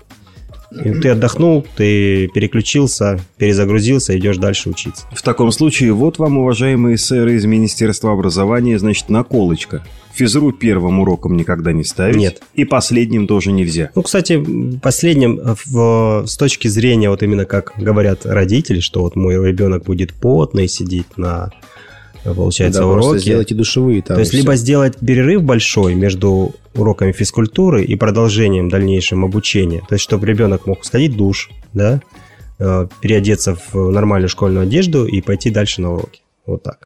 И 0.84 0.92
ты 0.92 1.10
отдохнул, 1.10 1.66
ты 1.76 2.28
переключился, 2.34 3.20
перезагрузился, 3.38 4.18
идешь 4.18 4.38
дальше 4.38 4.70
учиться. 4.70 5.06
В 5.14 5.22
таком 5.22 5.52
случае, 5.52 5.94
вот 5.94 6.20
вам, 6.20 6.38
уважаемые 6.38 6.98
сэры 6.98 7.36
из 7.36 7.46
Министерства 7.46 8.12
образования, 8.12 8.78
значит, 8.80 9.10
наколочка. 9.10 9.84
Физру 10.14 10.54
первым 10.54 11.00
уроком 11.02 11.36
никогда 11.36 11.74
не 11.74 11.84
ставить. 11.84 12.16
Нет. 12.16 12.42
И 12.54 12.64
последним 12.64 13.28
тоже 13.28 13.52
нельзя. 13.52 13.92
Ну, 13.96 14.02
кстати, 14.02 14.44
последним 14.82 15.42
в, 15.66 16.26
с 16.26 16.38
точки 16.38 16.70
зрения, 16.70 17.10
вот 17.10 17.22
именно 17.22 17.46
как 17.46 17.74
говорят 17.78 18.26
родители, 18.26 18.80
что 18.80 19.02
вот 19.02 19.16
мой 19.16 19.36
ребенок 19.46 19.84
будет 19.84 20.14
потный 20.14 20.70
сидеть 20.70 21.18
на 21.18 21.52
получается, 22.34 22.82
да, 22.82 22.88
уроки. 22.88 23.20
сделайте 23.20 23.56
душевые 23.56 24.02
там. 24.02 24.16
То 24.16 24.22
есть, 24.22 24.34
либо 24.34 24.56
сделать 24.56 24.98
перерыв 24.98 25.44
большой 25.44 25.96
между 25.96 26.54
уроками 26.74 27.12
физкультуры 27.12 27.84
и 27.84 27.96
продолжением 27.96 28.70
дальнейшем 28.70 29.24
обучения. 29.24 29.82
То 29.88 29.96
есть, 29.96 30.04
чтобы 30.04 30.26
ребенок 30.26 30.66
мог 30.66 30.84
сходить 30.86 31.14
в 31.14 31.18
душ, 31.18 31.50
да, 31.74 32.02
э, 32.60 32.88
переодеться 33.02 33.56
в 33.56 33.92
нормальную 33.92 34.30
школьную 34.30 34.64
одежду 34.64 35.06
и 35.06 35.22
пойти 35.22 35.50
дальше 35.52 35.82
на 35.82 35.94
уроки. 35.94 36.22
Вот 36.46 36.64
так. 36.64 36.80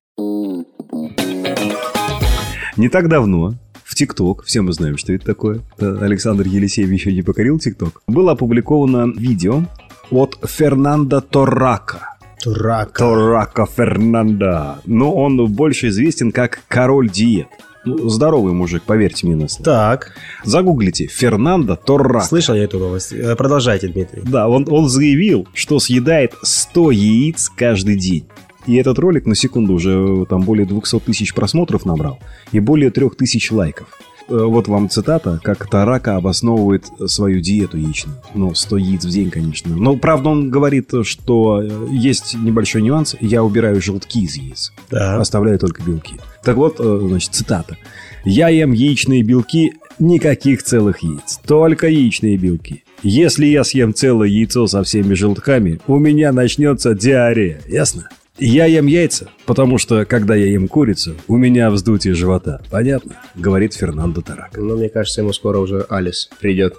Не 2.78 2.90
так 2.90 3.10
давно 3.10 3.56
в 3.84 3.96
ТикТок, 3.96 4.44
все 4.44 4.62
мы 4.62 4.72
знаем, 4.72 4.98
что 4.98 5.12
это 5.14 5.26
такое, 5.26 5.62
Александр 5.80 6.48
Елисеев 6.48 6.90
еще 6.90 7.12
не 7.12 7.24
покорил 7.24 7.60
ТикТок, 7.60 8.02
было 8.08 8.34
опубликовано 8.34 9.12
видео 9.18 9.64
от 10.12 10.38
Фернандо 10.46 11.22
Торрака. 11.22 12.19
Турака. 12.42 13.04
Турака 13.04 13.66
Фернанда. 13.66 14.80
Но 14.86 15.14
он 15.14 15.46
больше 15.48 15.90
известен 15.90 16.32
как 16.32 16.62
король 16.68 17.10
диет. 17.10 17.48
Ну, 17.86 18.10
здоровый 18.10 18.54
мужик, 18.54 18.84
поверьте 18.84 19.26
мне 19.26 19.36
на 19.36 19.48
слово. 19.48 19.66
Так. 19.66 20.14
Загуглите. 20.44 21.08
Фернандо 21.08 21.76
Торрака. 21.76 22.26
Слышал 22.26 22.56
я 22.56 22.64
эту 22.64 22.78
новость. 22.78 23.14
Э, 23.14 23.36
продолжайте, 23.36 23.88
Дмитрий. 23.88 24.22
Да, 24.26 24.50
он, 24.50 24.66
он 24.70 24.90
заявил, 24.90 25.48
что 25.54 25.80
съедает 25.80 26.34
100 26.42 26.92
яиц 26.92 27.50
каждый 27.50 27.98
день. 27.98 28.26
И 28.68 28.76
этот 28.76 29.00
ролик, 29.00 29.26
на 29.26 29.36
секунду, 29.36 29.74
уже 29.74 29.92
э, 29.92 30.26
там 30.30 30.42
более 30.42 30.66
200 30.66 31.00
тысяч 31.00 31.34
просмотров 31.34 31.86
набрал 31.86 32.20
и 32.52 32.60
более 32.60 32.92
3000 32.92 33.54
лайков. 33.54 33.88
Э, 34.30 34.46
вот 34.46 34.68
вам 34.68 34.90
цитата, 34.90 35.40
как 35.44 35.68
Тарака 35.70 36.16
обосновывает 36.16 36.86
свою 37.08 37.42
диету 37.42 37.78
яичную. 37.78 38.18
Ну, 38.36 38.54
100 38.54 38.78
яиц 38.78 39.06
в 39.06 39.10
день, 39.10 39.32
конечно. 39.32 39.76
Но, 39.76 39.96
правда, 39.96 40.30
он 40.30 40.50
говорит, 40.50 40.92
что 41.04 41.62
э, 41.62 41.88
есть 41.92 42.36
небольшой 42.36 42.82
нюанс. 42.82 43.16
Я 43.20 43.44
убираю 43.44 43.82
желтки 43.82 44.24
из 44.24 44.36
яиц. 44.36 44.72
Да. 44.92 45.20
Оставляю 45.20 45.58
только 45.58 45.82
белки. 45.82 46.16
Так 46.44 46.58
вот, 46.58 46.76
э, 46.80 47.00
значит, 47.08 47.34
цитата. 47.34 47.78
«Я 48.26 48.50
ем 48.50 48.74
яичные 48.74 49.24
белки, 49.24 49.74
никаких 49.98 50.62
целых 50.64 51.02
яиц. 51.02 51.40
Только 51.48 51.88
яичные 51.88 52.38
белки. 52.38 52.84
Если 53.02 53.46
я 53.46 53.64
съем 53.64 53.94
целое 53.94 54.28
яйцо 54.28 54.68
со 54.68 54.84
всеми 54.84 55.14
желтками, 55.14 55.80
у 55.88 55.98
меня 55.98 56.32
начнется 56.32 56.94
диарея. 56.94 57.62
Ясно?» 57.68 58.10
Я 58.42 58.66
ем 58.68 58.88
яйца, 58.88 59.30
потому 59.46 59.78
что, 59.78 60.06
когда 60.06 60.34
я 60.34 60.46
ем 60.46 60.70
курицу, 60.70 61.16
у 61.28 61.36
меня 61.36 61.70
вздутие 61.70 62.14
живота. 62.14 62.62
Понятно? 62.72 63.20
Говорит 63.36 63.74
Фернандо 63.74 64.22
Тарак. 64.22 64.58
Ну, 64.58 64.78
мне 64.78 64.88
кажется, 64.88 65.20
ему 65.22 65.34
скоро 65.34 65.58
уже 65.58 65.86
Алис 65.90 66.30
придет, 66.40 66.76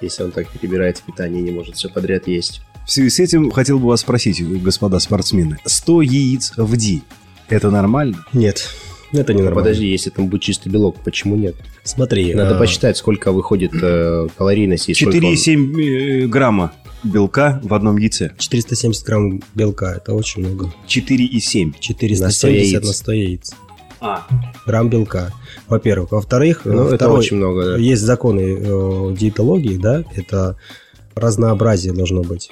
если 0.00 0.24
он 0.24 0.32
так 0.32 0.48
перебирает 0.48 0.98
в 0.98 1.04
питании 1.04 1.40
и 1.40 1.44
не 1.44 1.50
может 1.52 1.76
все 1.76 1.88
подряд 1.88 2.26
есть. 2.26 2.62
В 2.84 2.90
связи 2.90 3.10
с 3.10 3.20
этим 3.20 3.52
хотел 3.52 3.78
бы 3.78 3.86
вас 3.86 4.00
спросить, 4.00 4.42
господа 4.60 4.98
спортсмены. 4.98 5.58
100 5.64 6.02
яиц 6.02 6.52
в 6.56 6.76
день. 6.76 7.02
Это 7.48 7.70
нормально? 7.70 8.24
Нет. 8.32 8.68
Это 9.12 9.32
не 9.32 9.42
нормально. 9.42 9.62
Подожди, 9.62 9.86
если 9.86 10.10
там 10.10 10.28
будет 10.28 10.42
чистый 10.42 10.68
белок, 10.68 10.96
почему 11.02 11.36
нет? 11.36 11.56
Смотри. 11.82 12.34
Надо 12.34 12.56
а... 12.56 12.58
посчитать, 12.58 12.96
сколько 12.96 13.32
выходит 13.32 13.72
э, 13.74 14.28
калорийность. 14.36 14.88
4,7 14.90 15.56
он... 15.56 15.80
Э, 15.80 16.26
грамма 16.26 16.72
белка 17.02 17.60
в 17.62 17.72
одном 17.74 17.96
яйце. 17.96 18.32
470 18.38 19.06
грамм 19.06 19.42
белка, 19.54 19.94
это 19.96 20.12
очень 20.14 20.46
много. 20.46 20.72
4,7. 20.86 21.74
470 21.78 22.84
на 22.84 22.92
100 22.92 23.12
яиц. 23.12 23.54
А. 24.00 24.26
Грамм 24.66 24.90
белка. 24.90 25.32
Во-первых. 25.66 26.12
Во-вторых, 26.12 26.62
ну, 26.64 26.84
второй, 26.84 26.94
это 26.94 27.10
очень 27.10 27.36
много, 27.36 27.64
да. 27.64 27.76
Есть 27.78 28.02
законы 28.02 28.40
э, 28.40 29.16
диетологии, 29.18 29.76
да, 29.76 30.04
это 30.14 30.56
разнообразие 31.14 31.92
должно 31.92 32.22
быть 32.22 32.50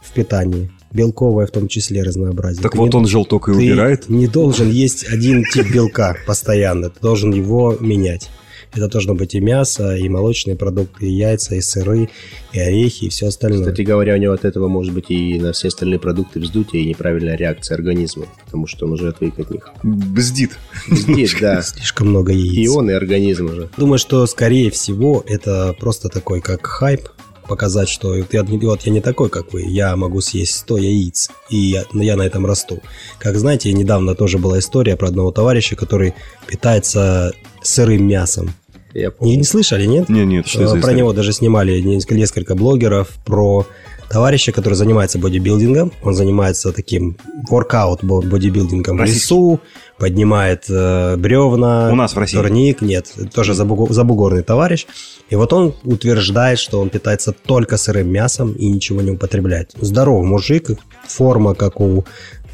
в 0.00 0.12
питании. 0.12 0.70
Белковое 0.92 1.46
в 1.46 1.50
том 1.50 1.68
числе 1.68 2.02
разнообразие. 2.02 2.62
Так 2.62 2.72
ты 2.72 2.78
вот 2.78 2.92
не, 2.92 2.98
он 2.98 3.06
желток 3.06 3.48
и 3.48 3.52
убирает? 3.52 4.08
не 4.08 4.26
должен 4.26 4.70
есть 4.70 5.06
один 5.08 5.44
тип 5.44 5.72
белка 5.72 6.16
постоянно. 6.26 6.90
Ты 6.90 7.00
должен 7.00 7.32
его 7.32 7.76
менять. 7.80 8.30
Это 8.72 8.88
должно 8.88 9.14
быть 9.14 9.34
и 9.34 9.40
мясо, 9.40 9.96
и 9.96 10.08
молочные 10.08 10.54
продукты, 10.54 11.06
и 11.06 11.10
яйца, 11.10 11.56
и 11.56 11.60
сыры, 11.60 12.08
и 12.52 12.60
орехи, 12.60 13.04
и 13.04 13.08
все 13.08 13.26
остальное. 13.26 13.62
Кстати 13.62 13.82
говоря, 13.82 14.14
у 14.14 14.16
него 14.16 14.32
от 14.32 14.44
этого 14.44 14.68
может 14.68 14.94
быть 14.94 15.10
и 15.10 15.40
на 15.40 15.52
все 15.52 15.68
остальные 15.68 15.98
продукты 15.98 16.38
вздутие 16.38 16.84
и 16.84 16.88
неправильная 16.88 17.36
реакция 17.36 17.74
организма, 17.74 18.26
потому 18.44 18.68
что 18.68 18.86
он 18.86 18.92
уже 18.92 19.08
отвык 19.08 19.38
от 19.38 19.50
них. 19.50 19.70
Бздит. 19.82 20.56
Бздит, 20.88 21.36
да. 21.40 21.62
Слишком 21.62 22.10
много 22.10 22.32
яиц. 22.32 22.66
И 22.66 22.68
он, 22.68 22.88
и 22.90 22.92
организм 22.92 23.46
уже. 23.46 23.68
Думаю, 23.76 23.98
что, 23.98 24.24
скорее 24.26 24.70
всего, 24.70 25.24
это 25.26 25.74
просто 25.78 26.08
такой, 26.08 26.40
как 26.40 26.64
хайп, 26.64 27.08
показать, 27.50 27.88
что 27.88 28.14
я, 28.14 28.24
вот 28.44 28.82
я 28.82 28.92
не 28.92 29.00
такой, 29.00 29.28
как 29.28 29.52
вы, 29.52 29.62
я 29.62 29.96
могу 29.96 30.20
съесть 30.20 30.54
100 30.54 30.78
яиц, 30.78 31.30
и 31.50 31.56
я, 31.56 31.84
я 31.92 32.16
на 32.16 32.22
этом 32.22 32.46
расту. 32.46 32.78
Как 33.18 33.36
знаете, 33.36 33.72
недавно 33.72 34.14
тоже 34.14 34.38
была 34.38 34.60
история 34.60 34.96
про 34.96 35.08
одного 35.08 35.32
товарища, 35.32 35.74
который 35.74 36.14
питается 36.46 37.32
сырым 37.60 38.06
мясом. 38.06 38.54
Я 38.94 39.10
помню. 39.10 39.32
Не, 39.32 39.38
не 39.38 39.44
слышали, 39.44 39.84
нет? 39.84 40.08
Нет, 40.08 40.26
нет, 40.26 40.46
что 40.46 40.62
это 40.62 40.76
Про 40.76 40.92
него 40.92 41.12
даже 41.12 41.32
снимали 41.32 41.80
несколько 41.80 42.54
блогеров, 42.54 43.08
про 43.24 43.66
товарища, 44.08 44.52
который 44.52 44.74
занимается 44.74 45.18
бодибилдингом. 45.18 45.92
Он 46.02 46.14
занимается 46.14 46.72
таким 46.72 47.16
воркаут 47.48 48.04
бодибилдингом 48.04 48.96
в 48.96 49.04
лесу, 49.04 49.60
поднимает 50.00 50.64
э, 50.68 51.16
бревна. 51.16 51.90
У 51.92 51.94
нас 51.94 52.14
в 52.14 52.18
России? 52.18 52.36
Турник, 52.36 52.80
нет, 52.80 53.12
тоже 53.32 53.54
забугор, 53.54 53.92
забугорный 53.92 54.42
товарищ. 54.42 54.86
И 55.28 55.36
вот 55.36 55.52
он 55.52 55.74
утверждает, 55.84 56.58
что 56.58 56.80
он 56.80 56.88
питается 56.88 57.32
только 57.32 57.76
сырым 57.76 58.08
мясом 58.08 58.52
и 58.54 58.66
ничего 58.66 59.02
не 59.02 59.12
употребляет. 59.12 59.72
Здоровый 59.80 60.26
мужик, 60.26 60.70
форма 61.06 61.54
как 61.54 61.80
у, 61.80 62.04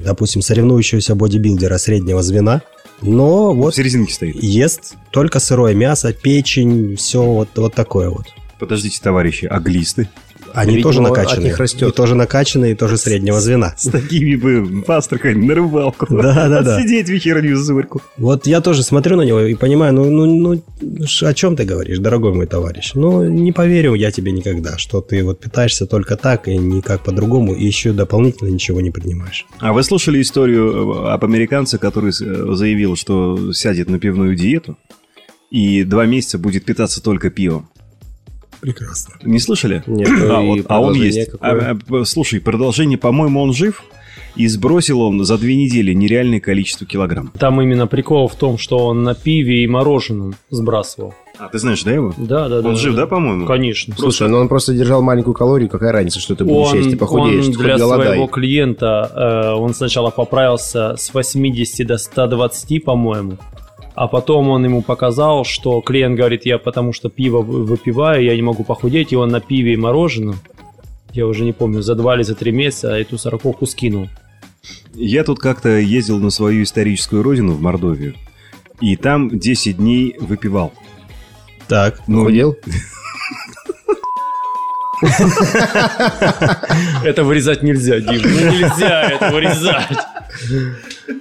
допустим, 0.00 0.42
соревнующегося 0.42 1.14
бодибилдера 1.14 1.78
среднего 1.78 2.22
звена– 2.22 2.62
но 3.02 3.52
вот... 3.52 3.74
В 3.74 3.76
серединке 3.76 4.12
стоит. 4.12 4.42
Ест 4.42 4.94
только 5.10 5.38
сырое 5.38 5.74
мясо, 5.74 6.12
печень, 6.12 6.96
все 6.96 7.22
вот, 7.22 7.48
вот 7.56 7.74
такое 7.74 8.10
вот. 8.10 8.26
Подождите, 8.58 8.98
товарищи, 9.02 9.44
а 9.44 9.58
глисты? 9.60 10.08
Они 10.56 10.82
тоже 10.82 11.02
накачанные. 11.02 11.36
От 11.36 11.44
них 11.44 11.58
растет. 11.58 11.88
И 11.88 11.92
тоже 11.92 12.14
накачанные, 12.14 12.72
и 12.72 12.74
тоже 12.74 12.96
среднего 12.96 13.40
звена. 13.40 13.74
С, 13.76 13.84
с 13.84 13.90
такими 13.90 14.36
бы 14.36 14.82
пастрахами 14.82 15.44
на 15.44 15.54
рыбалку. 15.54 16.06
Да, 16.08 16.48
да, 16.48 16.62
да. 16.62 16.80
Сидеть 16.80 17.08
вечернюю 17.08 17.56
зырку. 17.58 18.00
Вот 18.16 18.46
я 18.46 18.60
тоже 18.62 18.82
смотрю 18.82 19.16
на 19.16 19.22
него 19.22 19.40
и 19.40 19.54
понимаю, 19.54 19.92
ну, 19.92 20.10
ну, 20.10 20.24
ну, 20.24 20.62
о 21.22 21.34
чем 21.34 21.56
ты 21.56 21.64
говоришь, 21.64 21.98
дорогой 21.98 22.32
мой 22.32 22.46
товарищ? 22.46 22.92
Ну, 22.94 23.28
не 23.28 23.52
поверю 23.52 23.94
я 23.94 24.10
тебе 24.10 24.32
никогда, 24.32 24.78
что 24.78 25.02
ты 25.02 25.22
вот 25.22 25.40
питаешься 25.40 25.86
только 25.86 26.16
так 26.16 26.48
и 26.48 26.56
никак 26.56 27.04
по-другому, 27.04 27.54
и 27.54 27.64
еще 27.64 27.92
дополнительно 27.92 28.48
ничего 28.48 28.80
не 28.80 28.90
принимаешь. 28.90 29.46
А 29.58 29.74
вы 29.74 29.82
слушали 29.82 30.22
историю 30.22 31.06
об 31.06 31.24
американце, 31.24 31.76
который 31.78 32.10
э, 32.10 32.54
заявил, 32.54 32.96
что 32.96 33.52
сядет 33.52 33.90
на 33.90 33.98
пивную 33.98 34.34
диету 34.34 34.78
и 35.50 35.84
два 35.84 36.06
месяца 36.06 36.38
будет 36.38 36.64
питаться 36.64 37.02
только 37.02 37.30
пивом? 37.30 37.68
Прекрасно. 38.60 39.14
Не 39.22 39.38
слышали? 39.38 39.82
Нет. 39.86 40.08
А, 40.30 40.40
вот, 40.40 40.66
а 40.68 40.80
он 40.80 40.94
есть. 40.94 41.30
А, 41.40 41.76
а, 41.90 42.04
слушай, 42.04 42.40
продолжение, 42.40 42.98
по-моему, 42.98 43.40
он 43.42 43.52
жив. 43.52 43.82
И 44.34 44.48
сбросил 44.48 45.00
он 45.00 45.24
за 45.24 45.38
две 45.38 45.56
недели 45.56 45.94
нереальное 45.94 46.40
количество 46.40 46.86
килограмм. 46.86 47.32
Там 47.38 47.62
именно 47.62 47.86
прикол 47.86 48.28
в 48.28 48.34
том, 48.34 48.58
что 48.58 48.78
он 48.78 49.02
на 49.02 49.14
пиве 49.14 49.64
и 49.64 49.66
мороженом 49.66 50.34
сбрасывал. 50.50 51.14
А, 51.38 51.48
ты 51.48 51.58
знаешь, 51.58 51.82
да, 51.82 51.92
его? 51.92 52.14
Да, 52.16 52.48
да, 52.48 52.60
да. 52.60 52.68
Он 52.68 52.74
да, 52.74 52.80
жив, 52.80 52.94
да, 52.94 53.02
да, 53.02 53.06
по-моему? 53.06 53.46
Конечно. 53.46 53.94
Слушай, 53.96 54.28
ну 54.28 54.38
он 54.38 54.48
просто 54.48 54.74
держал 54.74 55.02
маленькую 55.02 55.34
калорию, 55.34 55.68
какая 55.68 55.92
разница, 55.92 56.20
что 56.20 56.34
ты 56.34 56.44
будешь 56.44 56.68
он, 56.68 56.76
есть, 56.78 56.90
ты 56.90 56.96
похудеешь, 56.96 57.46
он 57.46 57.52
для 57.52 57.78
своего 57.78 58.26
клиента, 58.26 59.10
э, 59.14 59.54
он 59.54 59.74
сначала 59.74 60.10
поправился 60.10 60.96
с 60.96 61.12
80 61.12 61.86
до 61.86 61.98
120, 61.98 62.84
по-моему. 62.84 63.38
А 63.96 64.08
потом 64.08 64.50
он 64.50 64.62
ему 64.62 64.82
показал, 64.82 65.44
что 65.44 65.80
клиент 65.80 66.18
говорит, 66.18 66.44
я 66.44 66.58
потому 66.58 66.92
что 66.92 67.08
пиво 67.08 67.40
выпиваю, 67.40 68.22
я 68.22 68.36
не 68.36 68.42
могу 68.42 68.62
похудеть, 68.62 69.10
и 69.12 69.16
он 69.16 69.30
на 69.30 69.40
пиве 69.40 69.72
и 69.72 69.76
мороженом, 69.76 70.36
я 71.12 71.26
уже 71.26 71.44
не 71.44 71.54
помню, 71.54 71.80
за 71.80 71.94
два 71.94 72.14
или 72.14 72.22
за 72.22 72.34
три 72.34 72.52
месяца 72.52 72.90
эту 72.90 73.16
сороковку 73.16 73.64
скинул. 73.64 74.10
Я 74.92 75.24
тут 75.24 75.38
как-то 75.38 75.70
ездил 75.78 76.18
на 76.18 76.28
свою 76.28 76.62
историческую 76.62 77.22
родину 77.22 77.54
в 77.54 77.62
Мордовию. 77.62 78.14
И 78.82 78.96
там 78.96 79.30
10 79.38 79.78
дней 79.78 80.14
выпивал. 80.20 80.74
Так. 81.66 82.02
Ну, 82.06 82.24
Худел? 82.24 82.54
Это 87.02 87.24
вырезать 87.24 87.62
нельзя, 87.62 88.00
Дим. 88.00 88.20
Ну, 88.22 88.50
нельзя 88.50 89.10
это 89.10 89.30
вырезать. 89.30 89.98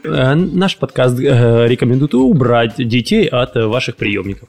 Э, 0.04 0.36
Наш 0.36 0.78
подкаст 0.78 1.20
э, 1.20 1.68
рекомендует 1.68 2.14
убрать 2.14 2.76
детей 2.78 3.28
от 3.28 3.56
э, 3.56 3.66
ваших 3.66 3.96
приемников. 3.96 4.48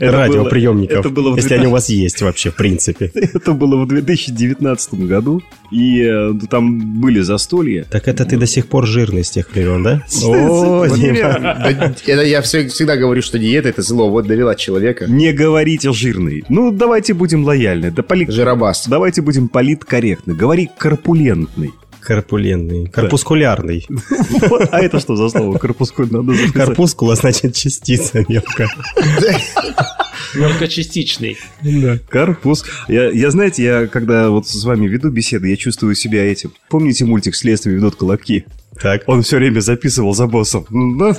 Радиоприемников. 0.00 1.00
это 1.00 1.08
было 1.08 1.36
если 1.36 1.54
они 1.54 1.66
у 1.66 1.70
вас 1.70 1.88
есть 1.88 2.22
вообще, 2.22 2.50
в 2.50 2.56
принципе. 2.56 3.10
Это 3.34 3.52
было 3.52 3.76
в 3.84 3.88
2019 3.88 4.94
году, 4.94 5.42
и 5.72 6.30
там 6.50 7.00
были 7.00 7.20
застолья. 7.20 7.84
Так 7.90 8.08
это 8.08 8.24
ты 8.24 8.36
до 8.36 8.46
сих 8.46 8.66
пор 8.66 8.86
жирный 8.86 9.24
с 9.24 9.30
тех 9.30 9.50
времен, 9.52 9.82
да? 9.82 10.02
Это 12.06 12.22
я 12.22 12.42
все- 12.42 12.68
всегда 12.68 12.96
говорю, 12.96 13.22
что 13.22 13.38
диета 13.38 13.68
это 13.68 13.82
зло. 13.82 14.10
Вот 14.10 14.26
довела 14.26 14.54
человека. 14.54 15.06
Не 15.08 15.32
говорите 15.32 15.92
жирный. 15.92 16.44
Ну, 16.48 16.70
давайте 16.70 17.14
будем 17.14 17.44
лояльны. 17.44 17.90
Да 17.90 18.02
поли- 18.02 18.30
Жиробас. 18.30 18.86
Давайте 18.88 19.22
будем 19.22 19.48
политкорректны. 19.48 20.34
Говори 20.34 20.68
корпулентный. 20.78 21.72
Корпулентный. 22.06 22.86
Корпускулярный. 22.86 23.84
Вот, 24.48 24.68
А 24.70 24.80
это 24.80 25.00
что 25.00 25.16
за 25.16 25.28
слово? 25.28 25.58
Корпускуль 25.58 26.06
надо 26.08 26.34
записать. 26.34 26.66
Корпускула 26.66 27.16
значит 27.16 27.56
частица 27.56 28.24
мелкая. 28.28 28.68
Мелкочастичный. 30.34 31.36
Карпус. 32.08 32.64
Я, 32.86 33.10
я, 33.10 33.30
знаете, 33.30 33.64
я 33.64 33.86
когда 33.88 34.30
вот 34.30 34.46
с 34.46 34.64
вами 34.64 34.86
веду 34.86 35.10
беседы, 35.10 35.48
я 35.48 35.56
чувствую 35.56 35.96
себя 35.96 36.24
этим. 36.24 36.52
Помните 36.68 37.04
мультик 37.04 37.34
«Следствие 37.34 37.74
ведут 37.74 37.96
колобки»? 37.96 38.44
Так. 38.80 39.02
Он 39.06 39.22
все 39.22 39.38
время 39.38 39.60
записывал 39.60 40.14
за 40.14 40.26
боссом. 40.26 40.64
Вот 40.70 41.18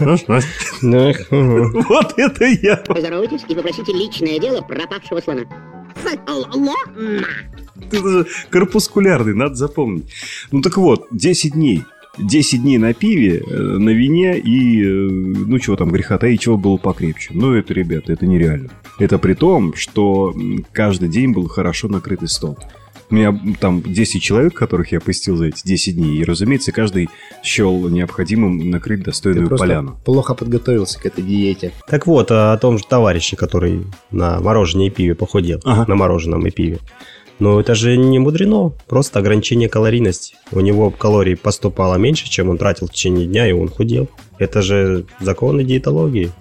Ну, 0.81 1.09
угу. 1.09 1.95
это 2.15 2.45
я. 2.45 2.77
Поздоровайтесь 2.77 3.41
и 3.49 3.55
попросите 3.55 3.91
личное 3.91 4.39
дело 4.39 4.61
пропавшего 4.61 5.19
слона. 5.19 5.43
корпускулярный, 8.49 9.33
надо 9.33 9.55
запомнить. 9.55 10.05
Ну 10.51 10.61
так 10.61 10.77
вот, 10.77 11.07
10 11.11 11.53
дней. 11.53 11.83
10 12.17 12.61
дней 12.61 12.77
на 12.77 12.93
пиве, 12.93 13.43
э, 13.45 13.55
на 13.55 13.89
вине 13.89 14.39
и, 14.39 14.83
э, 14.83 14.87
ну 14.87 15.59
чего 15.59 15.75
там 15.75 15.91
греха 15.91 16.17
таить, 16.17 16.41
чего 16.41 16.57
было 16.57 16.77
покрепче. 16.77 17.29
Ну 17.33 17.53
это, 17.53 17.73
ребята, 17.73 18.11
это 18.11 18.25
нереально. 18.25 18.69
Это 18.99 19.19
при 19.19 19.33
том, 19.33 19.75
что 19.75 20.35
каждый 20.71 21.09
день 21.09 21.31
был 21.31 21.47
хорошо 21.47 21.87
накрытый 21.87 22.27
стол. 22.27 22.57
У 23.09 23.15
меня 23.15 23.39
там 23.61 23.81
10 23.81 24.21
человек, 24.21 24.53
которых 24.53 24.91
я 24.91 24.99
посетил 24.99 25.37
за 25.37 25.45
эти 25.45 25.65
10 25.65 25.95
дней. 25.95 26.17
И, 26.19 26.23
разумеется, 26.25 26.73
каждый 26.73 27.09
счел 27.41 27.87
необходимым 27.87 28.69
накрыть 28.69 28.99
Ты 28.99 29.05
достойную 29.05 29.47
просто 29.47 29.65
поляну. 29.65 29.97
плохо 30.03 30.33
подготовился 30.33 30.99
к 30.99 31.05
этой 31.05 31.23
диете. 31.23 31.71
Так 31.87 32.05
вот, 32.05 32.31
а 32.31 32.51
о 32.51 32.57
том 32.57 32.77
же 32.77 32.83
товарище, 32.85 33.37
который 33.37 33.85
на 34.11 34.41
мороженое 34.41 34.87
и 34.87 34.89
пиве 34.89 35.15
похудел. 35.15 35.61
Ага. 35.63 35.85
На 35.87 35.95
мороженом 35.95 36.45
и 36.47 36.51
пиве. 36.51 36.79
Но 37.39 37.59
это 37.59 37.75
же 37.75 37.97
не 37.97 38.19
мудрено. 38.19 38.71
Просто 38.87 39.19
ограничение 39.19 39.69
калорийности. 39.69 40.35
У 40.51 40.59
него 40.59 40.89
калорий 40.89 41.35
поступало 41.35 41.95
меньше, 41.95 42.29
чем 42.29 42.49
он 42.49 42.57
тратил 42.57 42.87
в 42.87 42.91
течение 42.91 43.27
дня, 43.27 43.47
и 43.47 43.51
он 43.51 43.69
худел. 43.69 44.09
Это 44.39 44.61
же 44.61 45.05
законы 45.19 45.63
диетологии. 45.63 46.31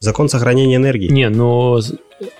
Закон 0.00 0.28
сохранения 0.28 0.76
энергии. 0.76 1.08
Не, 1.12 1.28
но 1.28 1.78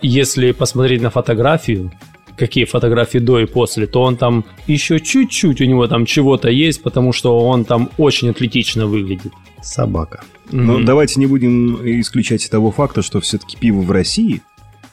если 0.01 0.51
посмотреть 0.51 1.01
на 1.01 1.11
фотографию, 1.11 1.93
какие 2.37 2.65
фотографии 2.65 3.19
до 3.19 3.39
и 3.39 3.47
после, 3.47 3.87
то 3.87 4.03
он 4.03 4.17
там 4.17 4.45
еще 4.67 4.99
чуть-чуть 4.99 5.61
у 5.61 5.65
него 5.65 5.87
там 5.87 6.05
чего-то 6.05 6.49
есть, 6.49 6.83
потому 6.83 7.13
что 7.13 7.39
он 7.39 7.65
там 7.65 7.89
очень 7.99 8.31
атлетично 8.31 8.87
выглядит. 8.87 9.33
Собака. 9.61 10.25
Но 10.51 10.75
Мгм. 10.75 10.85
давайте 10.85 11.21
не 11.21 11.27
будем 11.27 11.79
исключать 12.01 12.49
того 12.51 12.73
факта, 12.73 13.03
что 13.03 13.21
все-таки 13.21 13.57
пиво 13.57 13.81
в 13.83 13.91
России 13.93 14.43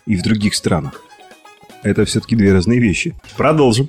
и 0.05 0.15
в 0.15 0.21
других 0.21 0.53
странах 0.53 1.01
это 1.83 2.05
все-таки 2.05 2.35
две 2.35 2.53
разные 2.53 2.79
вещи. 2.79 3.15
Продолжим. 3.37 3.87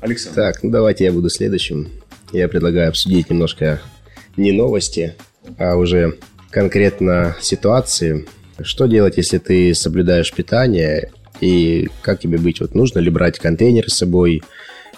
Александр. 0.00 0.34
Так, 0.34 0.62
ну 0.62 0.70
давайте 0.70 1.04
я 1.04 1.12
буду 1.12 1.28
следующим. 1.28 1.88
Я 2.32 2.48
предлагаю 2.48 2.88
обсудить 2.88 3.30
немножко 3.30 3.80
не 4.36 4.52
новости, 4.52 5.14
а 5.58 5.76
уже 5.76 6.18
конкретно 6.50 7.36
ситуации. 7.40 8.26
Что 8.62 8.86
делать, 8.86 9.16
если 9.16 9.38
ты 9.38 9.74
соблюдаешь 9.74 10.32
питание 10.32 11.10
и 11.40 11.88
как 12.02 12.20
тебе 12.20 12.38
быть? 12.38 12.60
Вот 12.60 12.74
нужно 12.74 12.98
ли 12.98 13.10
брать 13.10 13.38
контейнер 13.38 13.90
с 13.90 13.96
собой 13.96 14.42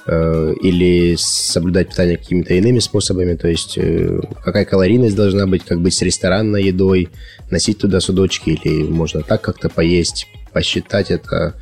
или 0.06 1.14
соблюдать 1.16 1.90
питание 1.90 2.16
какими-то 2.16 2.54
иными 2.54 2.80
способами? 2.80 3.34
То 3.34 3.48
есть 3.48 3.78
э, 3.78 4.20
какая 4.44 4.64
калорийность 4.64 5.16
должна 5.16 5.46
быть, 5.46 5.64
как 5.64 5.80
быть 5.80 5.94
с 5.94 6.02
ресторанной 6.02 6.64
едой, 6.64 7.08
носить 7.50 7.78
туда 7.78 8.00
судочки 8.00 8.50
или 8.50 8.82
можно 8.82 9.22
так 9.22 9.40
как-то 9.42 9.68
поесть, 9.68 10.26
посчитать 10.52 11.10
это? 11.10 11.54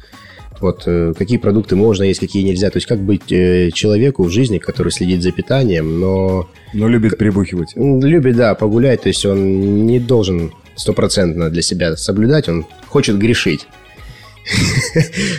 Вот 0.61 0.83
э, 0.87 1.14
какие 1.16 1.38
продукты 1.38 1.74
можно 1.74 2.05
есть, 2.05 2.20
какие 2.20 2.42
нельзя. 2.42 2.70
То 2.70 2.76
есть 2.76 2.87
как 2.87 3.00
быть 3.00 3.33
э, 3.33 3.70
человеку 3.72 4.24
в 4.24 4.31
жизни, 4.31 4.59
который 4.59 4.92
следит 4.92 5.22
за 5.22 5.33
питанием, 5.33 6.00
но 6.00 6.48
Но 6.74 6.88
любит 6.88 7.16
прибухивать. 7.18 7.72
любит, 7.76 8.37
да, 8.37 8.55
погулять. 8.55 9.03
То 9.03 9.09
есть 9.09 9.24
он 9.24 9.87
не 9.87 9.98
должен 9.98 10.53
стопроцентно 10.76 11.50
для 11.50 11.62
себя 11.62 11.96
соблюдать, 11.96 12.48
он 12.48 12.66
хочет 12.88 13.18
грешить. 13.18 13.66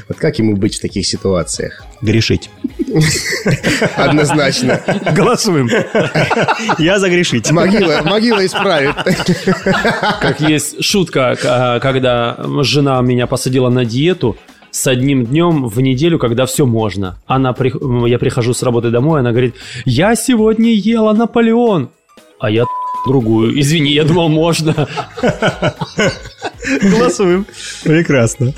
Вот 0.08 0.18
как 0.18 0.38
ему 0.40 0.56
быть 0.56 0.76
в 0.78 0.82
таких 0.82 1.06
ситуациях? 1.06 1.84
Грешить. 2.02 2.50
Однозначно. 3.96 4.82
Голосуем. 5.14 5.70
Я 6.78 7.00
загрешить. 7.00 7.52
Могила, 7.52 8.02
могила 8.04 8.46
исправит. 8.46 8.96
Как 10.22 10.40
есть 10.42 10.84
шутка, 10.84 11.38
а, 11.44 11.80
когда 11.80 12.38
жена 12.62 13.02
меня 13.02 13.28
посадила 13.28 13.70
на 13.70 13.86
диету 13.86 14.38
с 14.72 14.88
одним 14.88 15.26
днем 15.26 15.68
в 15.68 15.82
неделю, 15.82 16.18
когда 16.18 16.46
все 16.46 16.66
можно. 16.66 17.18
Она, 17.28 17.54
при- 17.54 17.74
я 18.10 18.18
прихожу 18.18 18.54
с 18.54 18.64
работы 18.64 18.90
домой, 18.90 19.20
она 19.20 19.32
говорит, 19.32 19.56
я 19.86 20.16
сегодня 20.16 20.72
ела 20.72 21.14
Наполеон, 21.14 21.90
а 22.40 22.50
я 22.50 22.64
другую. 23.06 23.60
Извини, 23.60 23.92
я 23.92 24.04
думал, 24.06 24.30
можно. 24.30 24.88
Голосуем. 26.82 27.46
Прекрасно. 27.84 28.54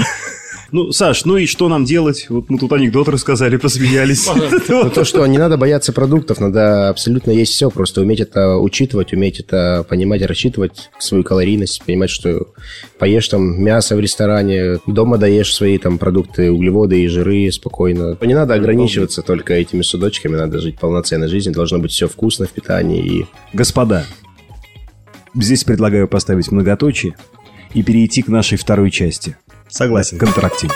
Ну, 0.74 0.92
Саш, 0.92 1.26
ну 1.26 1.38
и 1.38 1.46
что 1.46 1.70
нам 1.70 1.86
делать? 1.86 2.26
Вот 2.30 2.50
мы 2.50 2.58
тут 2.58 2.74
анекдот 2.74 3.08
рассказали, 3.08 3.58
посмеялись. 3.64 4.28
Ну, 4.68 4.90
то, 4.90 5.06
что 5.06 5.24
не 5.28 5.38
надо 5.38 5.56
бояться 5.56 5.94
продуктов, 5.94 6.40
надо 6.40 6.90
абсолютно 6.90 7.30
есть 7.30 7.54
все, 7.54 7.70
просто 7.70 8.02
уметь 8.02 8.22
это 8.22 8.58
учитывать, 8.58 9.14
уметь 9.14 9.40
это 9.40 9.86
понимать, 9.88 10.24
рассчитывать 10.24 10.90
свою 10.98 11.24
калорийность, 11.24 11.84
понимать, 11.86 12.10
что 12.10 12.48
поешь 12.98 13.28
там 13.28 13.64
мясо 13.64 13.96
в 13.96 14.00
ресторане, 14.00 14.80
дома 14.88 15.20
доешь 15.20 15.54
свои 15.54 15.78
там 15.78 16.00
продукты, 16.00 16.52
углеводы 16.52 17.04
и 17.04 17.08
жиры 17.08 17.52
спокойно. 17.52 18.18
Не 18.22 18.34
надо 18.34 18.56
ограничиваться 18.56 19.22
только 19.22 19.54
этими 19.54 19.84
судочками, 19.84 20.38
надо 20.38 20.60
жить 20.60 20.80
полноценной 20.80 21.28
жизнью, 21.28 21.54
должно 21.54 21.78
быть 21.78 21.92
все 21.92 22.08
вкусно 22.08 22.48
в 22.48 22.50
питании 22.50 23.06
и 23.06 23.26
Господа, 23.54 24.08
здесь 25.36 25.66
предлагаю 25.66 26.08
поставить 26.08 26.52
многоточие 26.52 27.16
и 27.76 27.84
перейти 27.84 28.24
к 28.24 28.28
нашей 28.28 28.58
второй 28.58 28.90
части. 28.90 29.38
Согласен. 29.74 30.20
Контрактив. 30.20 30.70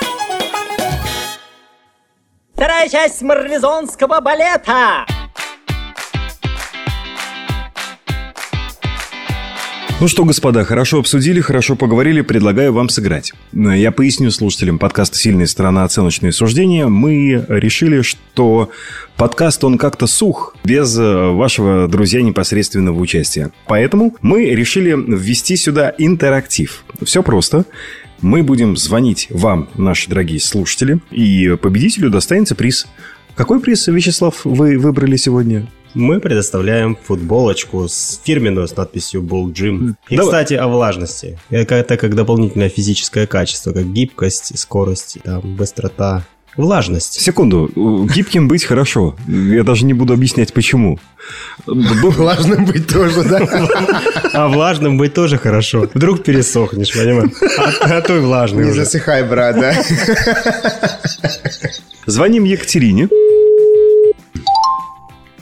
Вторая 2.56 2.90
часть 2.90 3.22
марлезонского 3.22 4.20
балета. 4.22 5.06
Ну 10.00 10.08
что, 10.08 10.26
господа, 10.26 10.64
хорошо 10.64 11.00
обсудили, 11.00 11.42
хорошо 11.42 11.76
поговорили, 11.76 12.22
предлагаю 12.22 12.74
вам 12.74 12.90
сыграть. 12.90 13.34
Но 13.52 13.74
Я 13.74 13.92
поясню 13.92 14.32
слушателям 14.32 14.80
подкаста 14.80 15.16
«Сильная 15.16 15.46
сторона. 15.46 15.84
Оценочные 15.84 16.32
суждения». 16.32 16.88
Мы 16.88 17.46
решили, 17.50 18.02
что 18.02 18.72
подкаст, 19.16 19.64
он 19.64 19.78
как-то 19.78 20.08
сух, 20.08 20.56
без 20.64 20.98
э, 20.98 21.28
вашего, 21.30 21.88
друзья, 21.88 22.22
непосредственного 22.24 23.00
участия. 23.00 23.52
Поэтому 23.68 24.16
мы 24.24 24.46
решили 24.46 24.92
ввести 24.92 25.56
сюда 25.56 25.94
интерактив. 25.98 26.84
Все 27.04 27.22
просто. 27.22 27.66
Мы 28.22 28.44
будем 28.44 28.76
звонить 28.76 29.28
вам, 29.30 29.70
наши 29.76 30.10
дорогие 30.10 30.40
слушатели, 30.40 31.00
и 31.12 31.56
победителю 31.62 32.10
достанется 32.10 32.56
приз. 32.56 32.88
Какой 33.36 33.60
приз, 33.60 33.88
Вячеслав, 33.88 34.44
вы 34.44 34.80
выбрали 34.80 35.16
сегодня? 35.18 35.68
Мы 35.94 36.20
предоставляем 36.20 36.98
футболочку 37.02 37.88
с 37.88 38.20
фирменную 38.24 38.68
с 38.68 38.76
надписью 38.76 39.22
Bull 39.22 39.52
Gym. 39.52 39.96
И, 40.10 40.16
Давай. 40.16 40.32
кстати, 40.32 40.54
о 40.56 40.68
влажности. 40.68 41.40
Это 41.50 41.98
как 41.98 42.16
дополнительное 42.16 42.70
физическое 42.70 43.28
качество, 43.28 43.72
как 43.72 43.92
гибкость, 43.94 44.58
скорость, 44.58 45.18
там, 45.24 45.56
быстрота. 45.56 46.26
Влажность. 46.58 47.22
Секунду, 47.22 47.70
гибким 48.14 48.48
быть 48.48 48.64
хорошо. 48.66 49.16
Я 49.28 49.64
даже 49.64 49.86
не 49.86 49.94
буду 49.94 50.14
объяснять, 50.14 50.54
почему. 50.54 51.00
влажным 51.68 52.66
быть 52.66 52.88
тоже, 52.88 53.24
да? 53.24 53.40
А 54.34 54.48
влажным 54.48 54.98
быть 54.98 55.14
тоже 55.14 55.38
хорошо. 55.38 55.88
Вдруг 55.94 56.24
пересохнешь, 56.24 56.92
понимаешь? 56.94 57.32
А, 57.82 57.98
а 57.98 58.02
то 58.02 58.18
и 58.18 58.20
влажный 58.20 58.64
Не 58.66 58.72
уже. 58.72 58.86
засыхай, 58.86 59.24
брат, 59.24 59.56
да? 59.60 59.74
Звоним 62.06 62.44
Екатерине. 62.46 63.10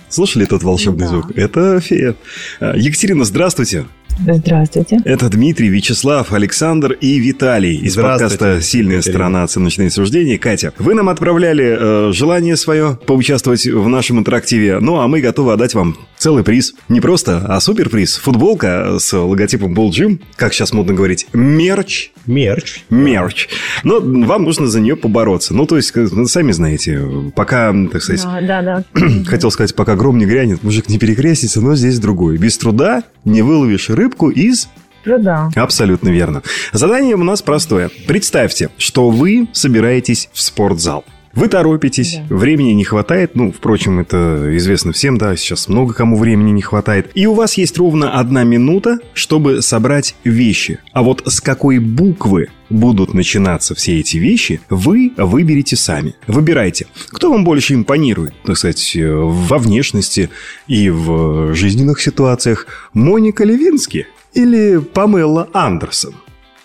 Слышали 0.09 0.45
этот 0.45 0.63
волшебный 0.63 1.05
Да. 1.05 1.07
звук? 1.09 1.31
Это 1.37 1.79
фея. 1.79 2.15
А, 2.59 2.75
Екатерина, 2.75 3.23
здравствуйте. 3.25 3.85
Здравствуйте. 4.17 4.99
Это 5.03 5.29
Дмитрий, 5.29 5.67
Вячеслав, 5.69 6.31
Александр 6.31 6.93
и 6.93 7.19
Виталий 7.19 7.75
из 7.75 7.95
подкаста 7.95 8.61
«Сильная 8.61 8.97
Екатерина. 8.97 9.17
сторона. 9.19 9.43
Оценочные 9.43 9.89
суждения». 9.89 10.37
Катя, 10.37 10.73
вы 10.79 10.93
нам 10.93 11.09
отправляли 11.09 12.09
э, 12.09 12.11
желание 12.13 12.55
свое 12.55 12.97
поучаствовать 13.05 13.65
в 13.67 13.87
нашем 13.89 14.19
интерактиве, 14.19 14.79
ну 14.79 14.99
а 14.99 15.07
мы 15.07 15.19
готовы 15.19 15.51
отдать 15.53 15.73
вам 15.73 15.97
целый 16.17 16.43
приз. 16.43 16.73
Не 16.87 17.01
просто, 17.01 17.45
а 17.45 17.59
суперприз. 17.59 18.15
Футболка 18.15 18.97
с 18.99 19.11
логотипом 19.13 19.73
Bull 19.75 19.89
Gym, 19.89 20.19
как 20.37 20.53
сейчас 20.53 20.71
модно 20.71 20.93
говорить, 20.93 21.27
мерч. 21.33 22.11
Мерч. 22.25 22.83
Мерч. 22.89 23.49
Но 23.83 23.99
вам 23.99 24.43
нужно 24.43 24.67
за 24.67 24.79
нее 24.79 24.95
побороться. 24.95 25.53
Ну, 25.53 25.65
то 25.67 25.75
есть, 25.75 25.91
как- 25.91 26.11
ну, 26.13 26.25
сами 26.25 26.53
знаете, 26.53 27.01
пока, 27.35 27.75
так 27.91 28.01
сказать, 28.01 28.23
Да, 28.23 28.61
да, 28.61 28.83
да. 28.93 29.07
Хотел 29.25 29.51
сказать, 29.51 29.75
пока 29.75 29.95
гром 29.95 30.17
не 30.17 30.25
грянет, 30.25 30.63
мужик 30.63 30.87
не 30.89 30.97
перекрестится, 30.97 31.59
но 31.61 31.75
здесь 31.75 31.99
другое. 31.99 32.37
Без 32.37 32.57
труда 32.57 33.03
не 33.25 33.41
выловишь 33.41 33.89
рыбку 34.05 34.29
из... 34.29 34.69
Труда. 35.03 35.51
Абсолютно 35.55 36.09
верно. 36.09 36.41
Задание 36.71 37.15
у 37.15 37.23
нас 37.23 37.43
простое. 37.43 37.91
Представьте, 38.07 38.69
что 38.79 39.11
вы 39.11 39.47
собираетесь 39.53 40.29
в 40.33 40.41
спортзал. 40.41 41.05
Вы 41.35 41.49
торопитесь, 41.49 42.19
времени 42.29 42.71
не 42.71 42.85
хватает. 42.85 43.35
Ну, 43.35 43.51
впрочем, 43.51 43.99
это 43.99 44.55
известно 44.55 44.93
всем, 44.93 45.17
да, 45.17 45.35
сейчас 45.35 45.67
много 45.67 45.93
кому 45.93 46.17
времени 46.17 46.51
не 46.51 46.61
хватает. 46.61 47.11
И 47.13 47.25
у 47.25 47.33
вас 47.33 47.55
есть 47.55 47.77
ровно 47.77 48.17
одна 48.17 48.43
минута, 48.43 48.99
чтобы 49.13 49.61
собрать 49.61 50.15
вещи. 50.23 50.79
А 50.93 51.03
вот 51.03 51.23
с 51.25 51.41
какой 51.41 51.79
буквы 51.79 52.47
будут 52.69 53.13
начинаться 53.13 53.75
все 53.75 53.99
эти 53.99 54.17
вещи, 54.17 54.61
вы 54.69 55.11
выберете 55.17 55.75
сами. 55.75 56.15
Выбирайте, 56.27 56.87
кто 57.09 57.31
вам 57.31 57.43
больше 57.43 57.73
импонирует, 57.73 58.33
так 58.45 58.57
сказать, 58.57 58.95
э, 58.95 59.11
во 59.13 59.57
внешности 59.57 60.29
и 60.67 60.89
в 60.89 61.53
жизненных 61.53 61.99
ситуациях. 61.99 62.67
Моника 62.93 63.43
Левински 63.43 64.07
или 64.33 64.77
Памела 64.79 65.49
Андерсон? 65.53 66.15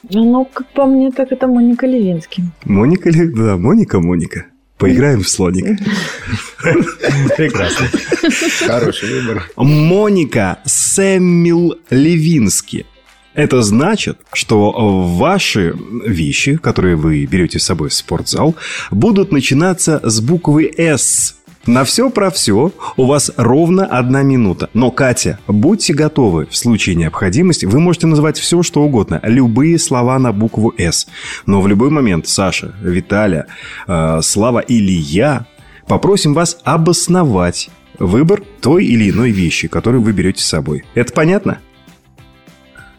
Ну, 0.08 0.44
как 0.44 0.66
по 0.72 0.86
мне, 0.86 1.10
так 1.10 1.30
это 1.32 1.46
Моника 1.46 1.86
Левинский. 1.86 2.44
Моника? 2.64 3.10
Да, 3.12 3.56
Моника, 3.56 4.00
Моника. 4.00 4.46
Поиграем 4.80 5.22
в 5.22 5.28
слоника. 5.28 5.76
Прекрасно. 7.36 7.86
Хороший 8.66 9.20
выбор. 9.20 9.48
Моника 9.56 10.58
Сэммил 10.64 11.74
Левински. 11.90 12.86
Это 13.34 13.62
значит, 13.62 14.18
что 14.32 14.72
ваши 15.18 15.74
вещи, 16.04 16.56
которые 16.56 16.96
вы 16.96 17.26
берете 17.26 17.58
с 17.58 17.64
собой 17.64 17.90
в 17.90 17.94
спортзал, 17.94 18.56
будут 18.90 19.32
начинаться 19.32 20.00
с 20.02 20.20
буквы 20.20 20.72
«С». 20.76 21.36
На 21.66 21.84
все 21.84 22.08
про 22.08 22.30
все 22.30 22.72
у 22.96 23.06
вас 23.06 23.30
ровно 23.36 23.84
одна 23.84 24.22
минута. 24.22 24.70
Но, 24.72 24.90
Катя, 24.90 25.38
будьте 25.46 25.92
готовы. 25.92 26.46
В 26.46 26.56
случае 26.56 26.96
необходимости 26.96 27.66
вы 27.66 27.80
можете 27.80 28.06
называть 28.06 28.38
все, 28.38 28.62
что 28.62 28.82
угодно. 28.82 29.20
Любые 29.22 29.78
слова 29.78 30.18
на 30.18 30.32
букву 30.32 30.72
«С». 30.78 31.06
Но 31.44 31.60
в 31.60 31.68
любой 31.68 31.90
момент 31.90 32.26
Саша, 32.26 32.74
Виталя, 32.80 33.46
э, 33.86 34.20
Слава 34.22 34.60
или 34.60 34.92
я 34.92 35.46
попросим 35.86 36.32
вас 36.32 36.58
обосновать 36.64 37.68
выбор 37.98 38.42
той 38.60 38.86
или 38.86 39.10
иной 39.10 39.30
вещи, 39.30 39.68
которую 39.68 40.02
вы 40.02 40.12
берете 40.12 40.42
с 40.42 40.48
собой. 40.48 40.84
Это 40.94 41.12
понятно? 41.12 41.58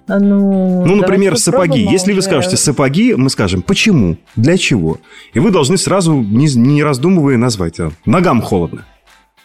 Ну, 0.07 0.85
Ну, 0.85 0.95
например, 0.95 1.37
сапоги. 1.37 1.85
а 1.87 1.91
Если 1.91 2.13
вы 2.13 2.21
скажете 2.21 2.57
сапоги, 2.57 3.13
мы 3.15 3.29
скажем 3.29 3.61
почему, 3.61 4.17
для 4.35 4.57
чего. 4.57 4.99
И 5.33 5.39
вы 5.39 5.51
должны 5.51 5.77
сразу, 5.77 6.13
не, 6.13 6.47
не 6.55 6.83
раздумывая, 6.83 7.37
назвать. 7.37 7.79
а, 7.79 7.91
Ногам 8.05 8.41
холодно. 8.41 8.85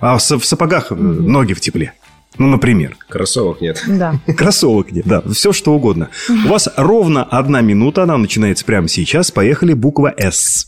А 0.01 0.17
в, 0.17 0.21
са- 0.21 0.39
в 0.39 0.45
сапогах 0.45 0.91
э, 0.93 0.95
ноги 0.95 1.53
в 1.55 1.61
тепле. 1.61 1.93
Ну, 2.39 2.49
например. 2.49 2.97
Кроссовок 3.09 3.61
нет. 3.63 3.83
Да. 3.87 4.15
Кроссовок 4.37 4.93
нет, 4.93 5.07
да, 5.07 5.23
все 5.33 5.53
что 5.53 5.73
угодно. 5.75 6.11
У 6.29 6.49
вас 6.49 6.69
ровно 6.77 7.25
одна 7.25 7.63
минута, 7.63 8.03
она 8.03 8.19
начинается 8.19 8.65
прямо 8.65 8.89
сейчас. 8.89 9.31
Поехали, 9.31 9.73
буква 9.73 10.13
«С». 10.19 10.67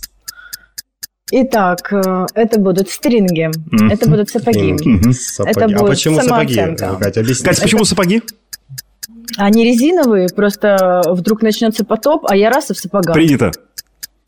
Итак, 1.30 1.92
э, 1.92 2.26
это 2.34 2.58
будут 2.58 2.88
стринги, 2.88 3.50
Мгм. 3.70 3.90
это 3.90 4.08
будут 4.08 4.30
сапоги. 4.30 4.72
Мгм. 4.72 5.12
Сапоги. 5.12 5.50
Это 5.50 5.64
а 5.66 5.68
будет 5.68 5.88
почему 5.90 6.20
сапоги? 6.22 6.54
Катя, 6.54 7.20
объясни. 7.20 7.44
Катя, 7.44 7.62
почему 7.62 7.84
сапоги? 7.84 8.22
Они 9.36 9.64
резиновые, 9.64 10.28
просто 10.28 11.02
вдруг 11.06 11.42
начнется 11.42 11.84
потоп, 11.84 12.24
а 12.28 12.36
я 12.36 12.50
раз 12.50 12.70
и 12.70 12.74
в 12.74 12.78
сапогах. 12.78 13.14
Принято. 13.14 13.50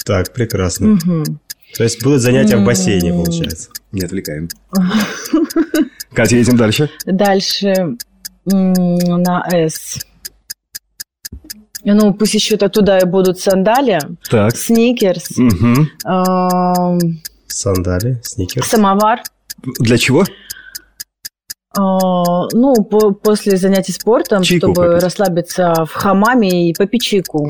Так, 0.05 0.33
прекрасно. 0.33 0.89
Мгм. 1.05 1.41
То 1.77 1.85
есть 1.85 2.03
будут 2.03 2.21
занятия 2.21 2.57
в 2.57 2.65
бассейне, 2.65 3.13
получается. 3.13 3.71
Не 3.93 4.03
отвлекаем. 4.03 4.49
Катя, 6.13 6.37
едем 6.37 6.57
дальше. 6.57 6.91
Дальше 7.07 7.97
на 8.45 9.47
«С». 9.53 9.99
Ну, 11.85 12.13
пусть 12.13 12.35
еще 12.35 12.57
туда 12.57 12.99
и 12.99 13.05
будут 13.07 13.39
сандали, 13.41 14.01
Так. 14.29 14.55
сникерс, 14.57 15.29
Сандали, 17.47 18.21
сникерс. 18.23 18.67
самовар. 18.69 19.23
Для 19.79 19.97
чего? 19.99 20.25
А, 21.77 22.49
ну, 22.53 22.75
по- 22.83 23.13
после 23.13 23.57
занятий 23.57 23.93
спортом, 23.93 24.43
Чайку 24.43 24.73
чтобы 24.73 24.89
попить. 24.89 25.03
расслабиться 25.05 25.85
в 25.85 25.93
хамаме 25.93 26.69
и 26.71 26.75
попить 26.75 27.03
чайку. 27.03 27.49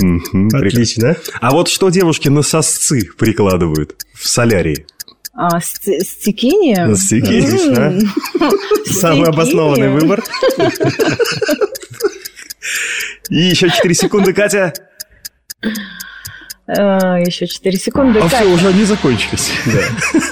Отлично. 0.53 1.17
А 1.41 1.51
вот 1.53 1.69
что 1.69 1.89
девушки 1.89 2.29
на 2.29 2.43
сосцы 2.43 3.09
прикладывают 3.19 3.97
в 4.15 4.29
солярии? 4.29 4.87
А? 5.33 5.55
На 5.55 5.61
стикини, 5.61 6.77
М. 6.77 6.97
Самый 8.87 9.29
обоснованный 9.29 9.89
выбор. 9.89 10.23
И 13.31 13.37
еще 13.37 13.71
4 13.71 13.95
секунды, 13.95 14.35
Катя. 14.35 14.75
А, 16.77 17.17
еще 17.19 17.47
4 17.47 17.79
секунды. 17.79 18.19
А 18.21 18.23
Катя. 18.23 18.37
все, 18.37 18.45
уже 18.55 18.69
они 18.69 18.85
закончились. 18.85 19.51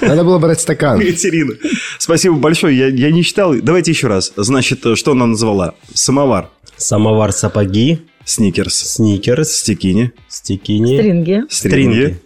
Надо 0.00 0.24
было 0.24 0.38
брать 0.38 0.60
стакан. 0.60 1.00
Екатерина, 1.00 1.54
спасибо 1.98 2.36
большое. 2.36 2.76
Я, 2.76 2.86
я 2.88 3.10
не 3.10 3.24
читал. 3.24 3.54
Давайте 3.60 3.90
еще 3.90 4.06
раз. 4.06 4.32
Значит, 4.36 4.84
что 4.94 5.12
она 5.12 5.26
назвала? 5.26 5.74
Самовар, 5.92 6.50
Самовар, 6.76 7.32
сапоги, 7.32 8.06
сникерс, 8.24 8.74
сникерс, 8.74 9.50
стикини, 9.56 10.12
стикини, 10.28 10.96
Стринги. 10.98 11.42
стринги. 11.50 12.18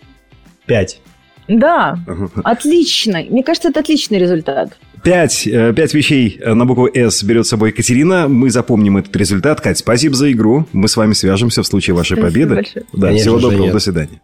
Пять. 0.67 1.01
Да, 1.49 1.99
Ага. 2.07 2.31
отлично. 2.45 3.23
Мне 3.29 3.43
кажется, 3.43 3.69
это 3.71 3.81
отличный 3.81 4.19
результат. 4.19 4.77
Пять, 5.03 5.49
э, 5.49 5.73
пять 5.75 5.95
вещей 5.95 6.39
э, 6.41 6.55
на 6.55 6.65
букву 6.65 6.89
«С» 6.95 7.25
берет 7.25 7.45
с 7.47 7.49
собой 7.49 7.71
Екатерина. 7.71 8.29
Мы 8.29 8.51
запомним 8.51 8.99
этот 8.99 9.15
результат. 9.17 9.61
Кать, 9.61 9.79
спасибо 9.79 10.15
за 10.15 10.31
игру. 10.31 10.69
Мы 10.73 10.87
с 10.89 10.97
вами 10.97 11.13
свяжемся 11.13 11.65
в 11.65 11.67
случае 11.67 11.95
вашей 11.97 12.17
Спасибо 12.17 12.27
победы. 12.29 12.55
большое. 12.55 12.85
Да, 12.93 13.07
Конечно 13.09 13.21
всего 13.23 13.39
доброго, 13.41 13.63
нет. 13.65 13.73
до 13.73 13.79
свидания. 13.81 14.21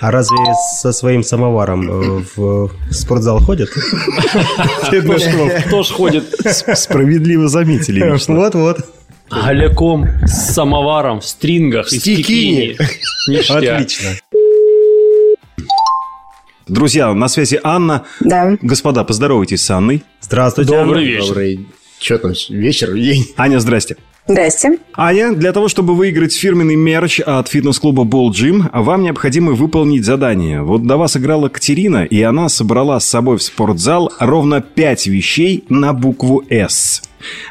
А 0.00 0.10
разве 0.10 0.36
со 0.82 0.92
своим 0.92 1.22
самоваром 1.22 1.88
э, 2.18 2.22
в 2.36 2.70
спортзал 2.90 3.40
ходят? 3.40 3.70
Кто 3.70 5.16
ж- 5.18 5.62
Кто 5.66 5.82
ж 5.82 5.86
ходит 5.88 6.24
Справедливо 6.74 7.48
заметили. 7.48 8.04
Вот-вот. 8.28 8.80
голяком 9.30 10.06
с 10.26 10.52
самоваром 10.54 11.20
в 11.20 11.24
стрингах 11.24 11.88
Стикини. 11.88 12.76
Отлично. 13.50 14.08
Друзья, 16.68 17.12
на 17.14 17.28
связи 17.28 17.58
Анна. 17.62 18.04
Да. 18.20 18.56
Господа, 18.60 19.04
поздоровайтесь 19.04 19.62
с 19.62 19.70
Анной. 19.70 20.02
Здравствуйте. 20.20 20.70
Добрый 20.70 21.04
Анна. 21.04 21.08
вечер. 21.08 21.28
Добрый... 21.28 21.66
Что 21.98 22.18
там, 22.18 22.32
вечер, 22.50 22.94
день? 22.94 23.26
Аня, 23.36 23.58
здрасте. 23.58 23.96
Здрасте. 24.28 24.78
Аня, 24.94 25.32
для 25.32 25.52
того, 25.52 25.68
чтобы 25.68 25.94
выиграть 25.94 26.34
фирменный 26.34 26.76
мерч 26.76 27.20
от 27.20 27.48
фитнес-клуба 27.48 28.04
Ball 28.04 28.28
Gym, 28.30 28.68
вам 28.72 29.02
необходимо 29.02 29.52
выполнить 29.52 30.04
задание. 30.04 30.62
Вот 30.62 30.86
до 30.86 30.98
вас 30.98 31.16
играла 31.16 31.48
Катерина, 31.48 32.04
и 32.04 32.20
она 32.22 32.50
собрала 32.50 33.00
с 33.00 33.08
собой 33.08 33.38
в 33.38 33.42
спортзал 33.42 34.12
ровно 34.20 34.60
5 34.60 35.06
вещей 35.06 35.64
на 35.70 35.94
букву 35.94 36.44
«С». 36.50 37.02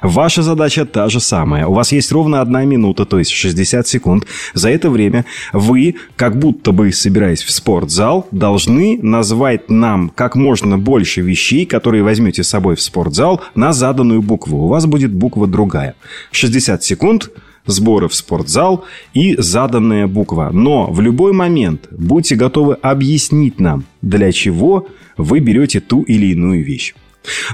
Ваша 0.01 0.41
задача 0.41 0.86
та 0.86 1.10
же 1.10 1.19
самая. 1.19 1.67
У 1.67 1.73
вас 1.73 1.91
есть 1.91 2.12
ровно 2.12 2.41
одна 2.41 2.65
минута, 2.65 3.06
то 3.06 3.19
есть 3.19 3.32
60 3.32 3.88
секунд. 3.88 4.25
За 4.53 4.69
это 4.69 4.89
время 4.89 5.25
вы, 5.53 5.95
как 6.15 6.38
будто 6.38 6.71
бы 6.71 6.91
собираясь 6.91 7.43
в 7.43 7.51
спортзал, 7.51 8.27
должны 8.32 8.99
назвать 9.01 9.69
нам 9.69 10.12
как 10.15 10.36
можно 10.36 10.77
больше 10.77 11.21
вещей, 11.21 11.65
которые 11.65 12.03
возьмете 12.03 12.43
с 12.43 12.49
собой 12.49 12.75
в 12.75 12.82
спортзал 12.82 13.41
на 13.56 13.73
заданную 13.73 14.21
букву. 14.21 14.65
У 14.65 14.67
вас 14.67 14.86
будет 14.86 15.13
буква 15.13 15.47
другая. 15.47 15.95
60 16.32 16.84
секунд 16.84 17.30
сборы 17.67 18.08
в 18.08 18.15
спортзал 18.15 18.86
и 19.13 19.36
заданная 19.38 20.08
буква. 20.08 20.49
Но 20.51 20.89
в 20.89 21.01
любой 21.01 21.34
момент 21.34 21.88
будьте 21.91 22.36
готовы 22.36 22.75
объяснить 22.75 23.60
нам, 23.60 23.84
для 24.01 24.32
чего 24.32 24.88
вы 25.17 25.39
берете 25.39 25.80
ту 25.80 26.01
или 26.01 26.27
иную 26.27 26.63
вещь. 26.63 26.95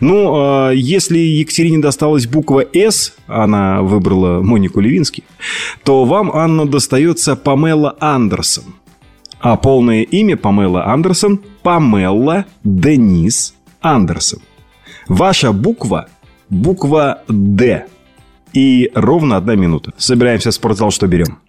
Ну, 0.02 0.70
э, 0.70 0.76
если 0.76 1.18
Екатерине 1.18 1.80
досталась 1.80 2.28
буква 2.28 2.66
«С», 2.74 3.16
она 3.28 3.82
выбрала 3.82 4.42
Монику 4.42 4.80
Левински, 4.80 5.24
то 5.84 6.06
вам, 6.06 6.32
Анна, 6.32 6.66
достается 6.66 7.36
Памела 7.36 7.96
Андерсон. 8.00 8.76
А 9.40 9.58
полное 9.58 10.04
имя 10.04 10.38
Памела 10.38 10.86
Андерсон– 10.86 11.40
Памела 11.64 12.46
Денис 12.64 13.56
Андерсон. 13.82 14.40
Ваша 15.08 15.52
буква– 15.52 16.08
буква 16.50 17.24
«Д». 17.28 17.86
И 18.54 18.92
ровно 18.94 19.38
одна 19.38 19.56
минута. 19.56 19.94
Собираемся 19.98 20.52
в 20.52 20.54
спортзал, 20.54 20.92
что 20.92 21.08
берем? 21.08 21.40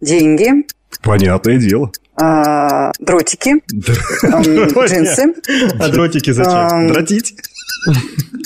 Деньги, 0.00 0.64
Понятное 1.02 1.58
дело. 1.58 1.90
А, 2.16 2.92
дротики, 2.98 3.54
джинсы, 3.72 5.34
А 5.80 5.88
дротики 5.88 6.30
зачем? 6.32 6.88
Дротить? 6.92 7.34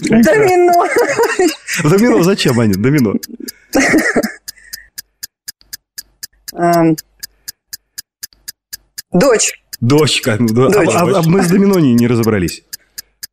домино, 0.09 0.87
Домино 1.91 2.23
зачем, 2.23 2.59
Аня? 2.61 2.75
Домино. 2.75 3.15
дочь, 9.13 9.53
Дочка. 9.81 10.37
Дочь. 10.41 10.75
А, 10.95 11.01
а- 11.03 11.19
а 11.19 11.23
мы 11.23 11.43
с 11.43 11.49
домино 11.49 11.79
не, 11.79 11.93
не 11.95 12.07
разобрались. 12.07 12.65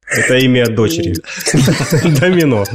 Это 0.08 0.36
имя 0.38 0.68
дочери. 0.68 1.16
Домино. 2.20 2.66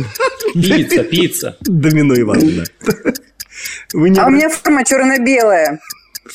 Пицца, 0.55 1.05
пицца. 1.05 1.57
Домино 1.61 2.19
Ивановна. 2.19 2.65
А 2.83 4.27
у 4.27 4.31
меня 4.31 4.49
форма 4.49 4.85
черно-белая. 4.85 5.81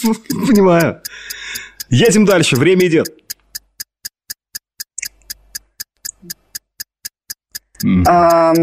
Понимаю. 0.47 1.01
Едем 1.89 2.25
дальше, 2.25 2.56
время 2.56 2.88
идет. 2.88 3.13
А, 8.08 8.53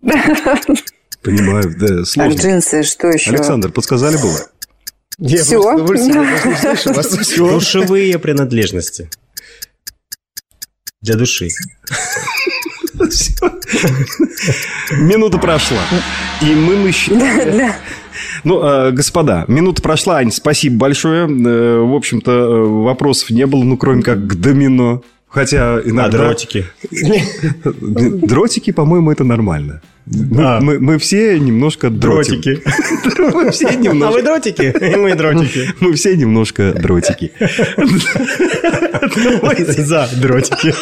Понимаю, 1.22 1.74
да, 1.78 2.00
а 2.00 2.04
сложно. 2.04 2.38
джинсы, 2.38 2.82
что 2.82 3.08
еще? 3.08 3.30
Александр, 3.30 3.70
подсказали 3.70 4.16
было? 4.16 4.48
Я. 5.18 5.42
Всё. 5.44 5.76
Душевые 7.36 8.18
принадлежности. 8.18 9.10
Для 11.02 11.16
души. 11.16 11.48
Минута 14.98 15.38
прошла. 15.38 15.78
И 16.42 16.54
мы. 16.54 16.92
Для- 17.08 17.76
Ну, 18.44 18.62
э, 18.62 18.90
господа, 18.92 19.44
минута 19.48 19.82
прошла, 19.82 20.18
Ань, 20.18 20.30
спасибо 20.30 20.76
большое. 20.76 21.26
Э, 21.26 21.78
в 21.80 21.94
общем-то, 21.94 22.30
э, 22.30 22.64
вопросов 22.84 23.30
не 23.30 23.46
было, 23.46 23.64
ну, 23.64 23.76
кроме 23.76 24.02
как 24.02 24.26
к 24.26 24.34
домино. 24.34 25.02
Хотя 25.28 25.76
А 25.76 25.82
иногда... 25.84 26.18
дротики? 26.18 26.66
Дротики, 27.64 28.72
по-моему, 28.72 29.12
это 29.12 29.22
нормально. 29.24 29.80
Мы, 30.06 30.44
А. 30.44 30.60
мы- 30.60 30.80
мы 30.80 30.98
все 30.98 31.38
немножко 31.38 31.88
дротим. 31.90 32.40
Дротики. 32.40 32.62
Мы 33.34 33.50
все 33.52 33.66
А 33.68 33.72
вы 33.72 33.76
немножко... 33.76 34.22
дротики? 34.22 34.74
И 34.92 34.96
мы 34.96 35.14
дротики. 35.14 35.68
Мы 35.80 35.92
все 35.94 36.16
немножко 36.16 36.72
дротики. 36.72 37.32
За 39.80 40.08
дротики. 40.16 40.74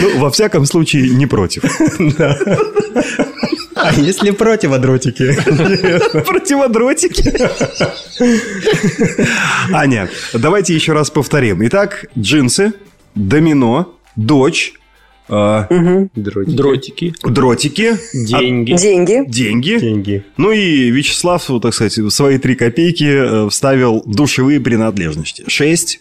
Ну, 0.00 0.18
во 0.18 0.30
всяком 0.30 0.66
случае, 0.66 1.10
не 1.10 1.26
против. 1.26 1.62
А 3.74 3.92
если 3.94 4.30
противодротики? 4.30 5.32
Противодротики. 6.24 7.24
Аня, 9.72 10.08
давайте 10.34 10.74
еще 10.74 10.92
раз 10.92 11.10
повторим. 11.10 11.64
Итак, 11.66 12.06
джинсы, 12.18 12.72
домино, 13.14 13.94
дочь, 14.16 14.74
э, 15.28 16.06
Дротики. 16.14 17.14
дротики, 17.24 17.96
Деньги. 18.14 18.72
Деньги, 18.76 19.24
деньги. 19.28 19.78
Деньги. 19.78 20.24
Ну 20.36 20.50
и 20.52 20.90
Вячеслав, 20.90 21.48
вот, 21.48 21.62
так 21.62 21.74
сказать, 21.74 21.96
в 21.98 22.10
свои 22.10 22.38
три 22.38 22.54
копейки 22.54 23.04
э, 23.04 23.48
вставил 23.48 24.02
душевые 24.06 24.60
принадлежности. 24.60 25.44
Шесть. 25.48 26.00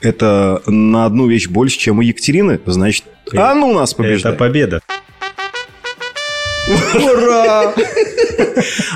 Это 0.00 0.62
на 0.66 1.06
одну 1.06 1.26
вещь 1.28 1.48
больше, 1.48 1.78
чем 1.78 1.98
у 1.98 2.02
Екатерины. 2.02 2.60
Значит, 2.66 3.04
а 3.34 3.54
ну 3.54 3.72
нас 3.72 3.92
Это 3.92 4.02
побеждает. 4.02 4.38
победа. 4.38 4.80
Ура! 6.94 7.74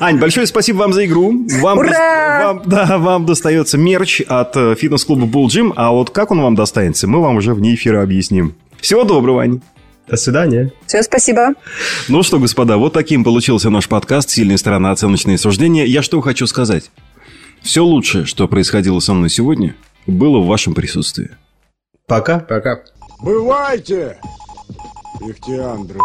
Ань, 0.01 0.19
большое 0.19 0.47
спасибо 0.47 0.79
вам 0.79 0.93
за 0.93 1.05
игру. 1.07 1.47
Вам, 1.61 1.79
Ура! 1.79 2.41
вам- 2.45 2.63
да, 2.65 2.99
вам 2.99 3.27
достается 3.27 3.77
мерч 3.77 4.23
от 4.27 4.57
э, 4.57 4.75
фитнес-клуба 4.79 5.27
Bull 5.27 5.47
Gym, 5.47 5.73
а 5.77 5.93
вот 5.93 6.11
как 6.11 6.31
он 6.31 6.41
вам 6.41 6.55
достанется, 6.55 7.07
мы 7.07 7.21
вам 7.21 7.37
уже 7.37 7.53
вне 7.55 7.75
эфира 7.75 8.03
объясним. 8.03 8.55
Всего 8.81 9.05
доброго, 9.05 9.43
Ань. 9.43 9.61
До 10.09 10.17
свидания. 10.17 10.73
все, 10.87 11.03
спасибо. 11.03 11.55
Ну 12.09 12.23
что, 12.23 12.39
господа, 12.39 12.79
вот 12.79 12.95
таким 12.95 13.25
получился 13.25 13.69
наш 13.69 13.89
подкаст 13.89 14.31
«Сильная 14.31 14.57
сторона. 14.57 14.91
Оценочные 14.91 15.37
суждения». 15.37 15.85
Я 15.85 16.03
что 16.03 16.21
хочу 16.23 16.47
сказать. 16.47 16.91
Все 17.61 17.85
лучшее, 17.85 18.25
что 18.25 18.49
происходило 18.49 19.01
со 19.01 19.13
мной 19.13 19.29
сегодня, 19.29 19.75
было 20.07 20.39
в 20.39 20.47
вашем 20.47 20.75
присутствии. 20.75 21.31
Пока. 22.07 22.39
Пока. 22.39 22.81
Бывайте, 23.21 24.17
Ихтиандров. 25.21 26.03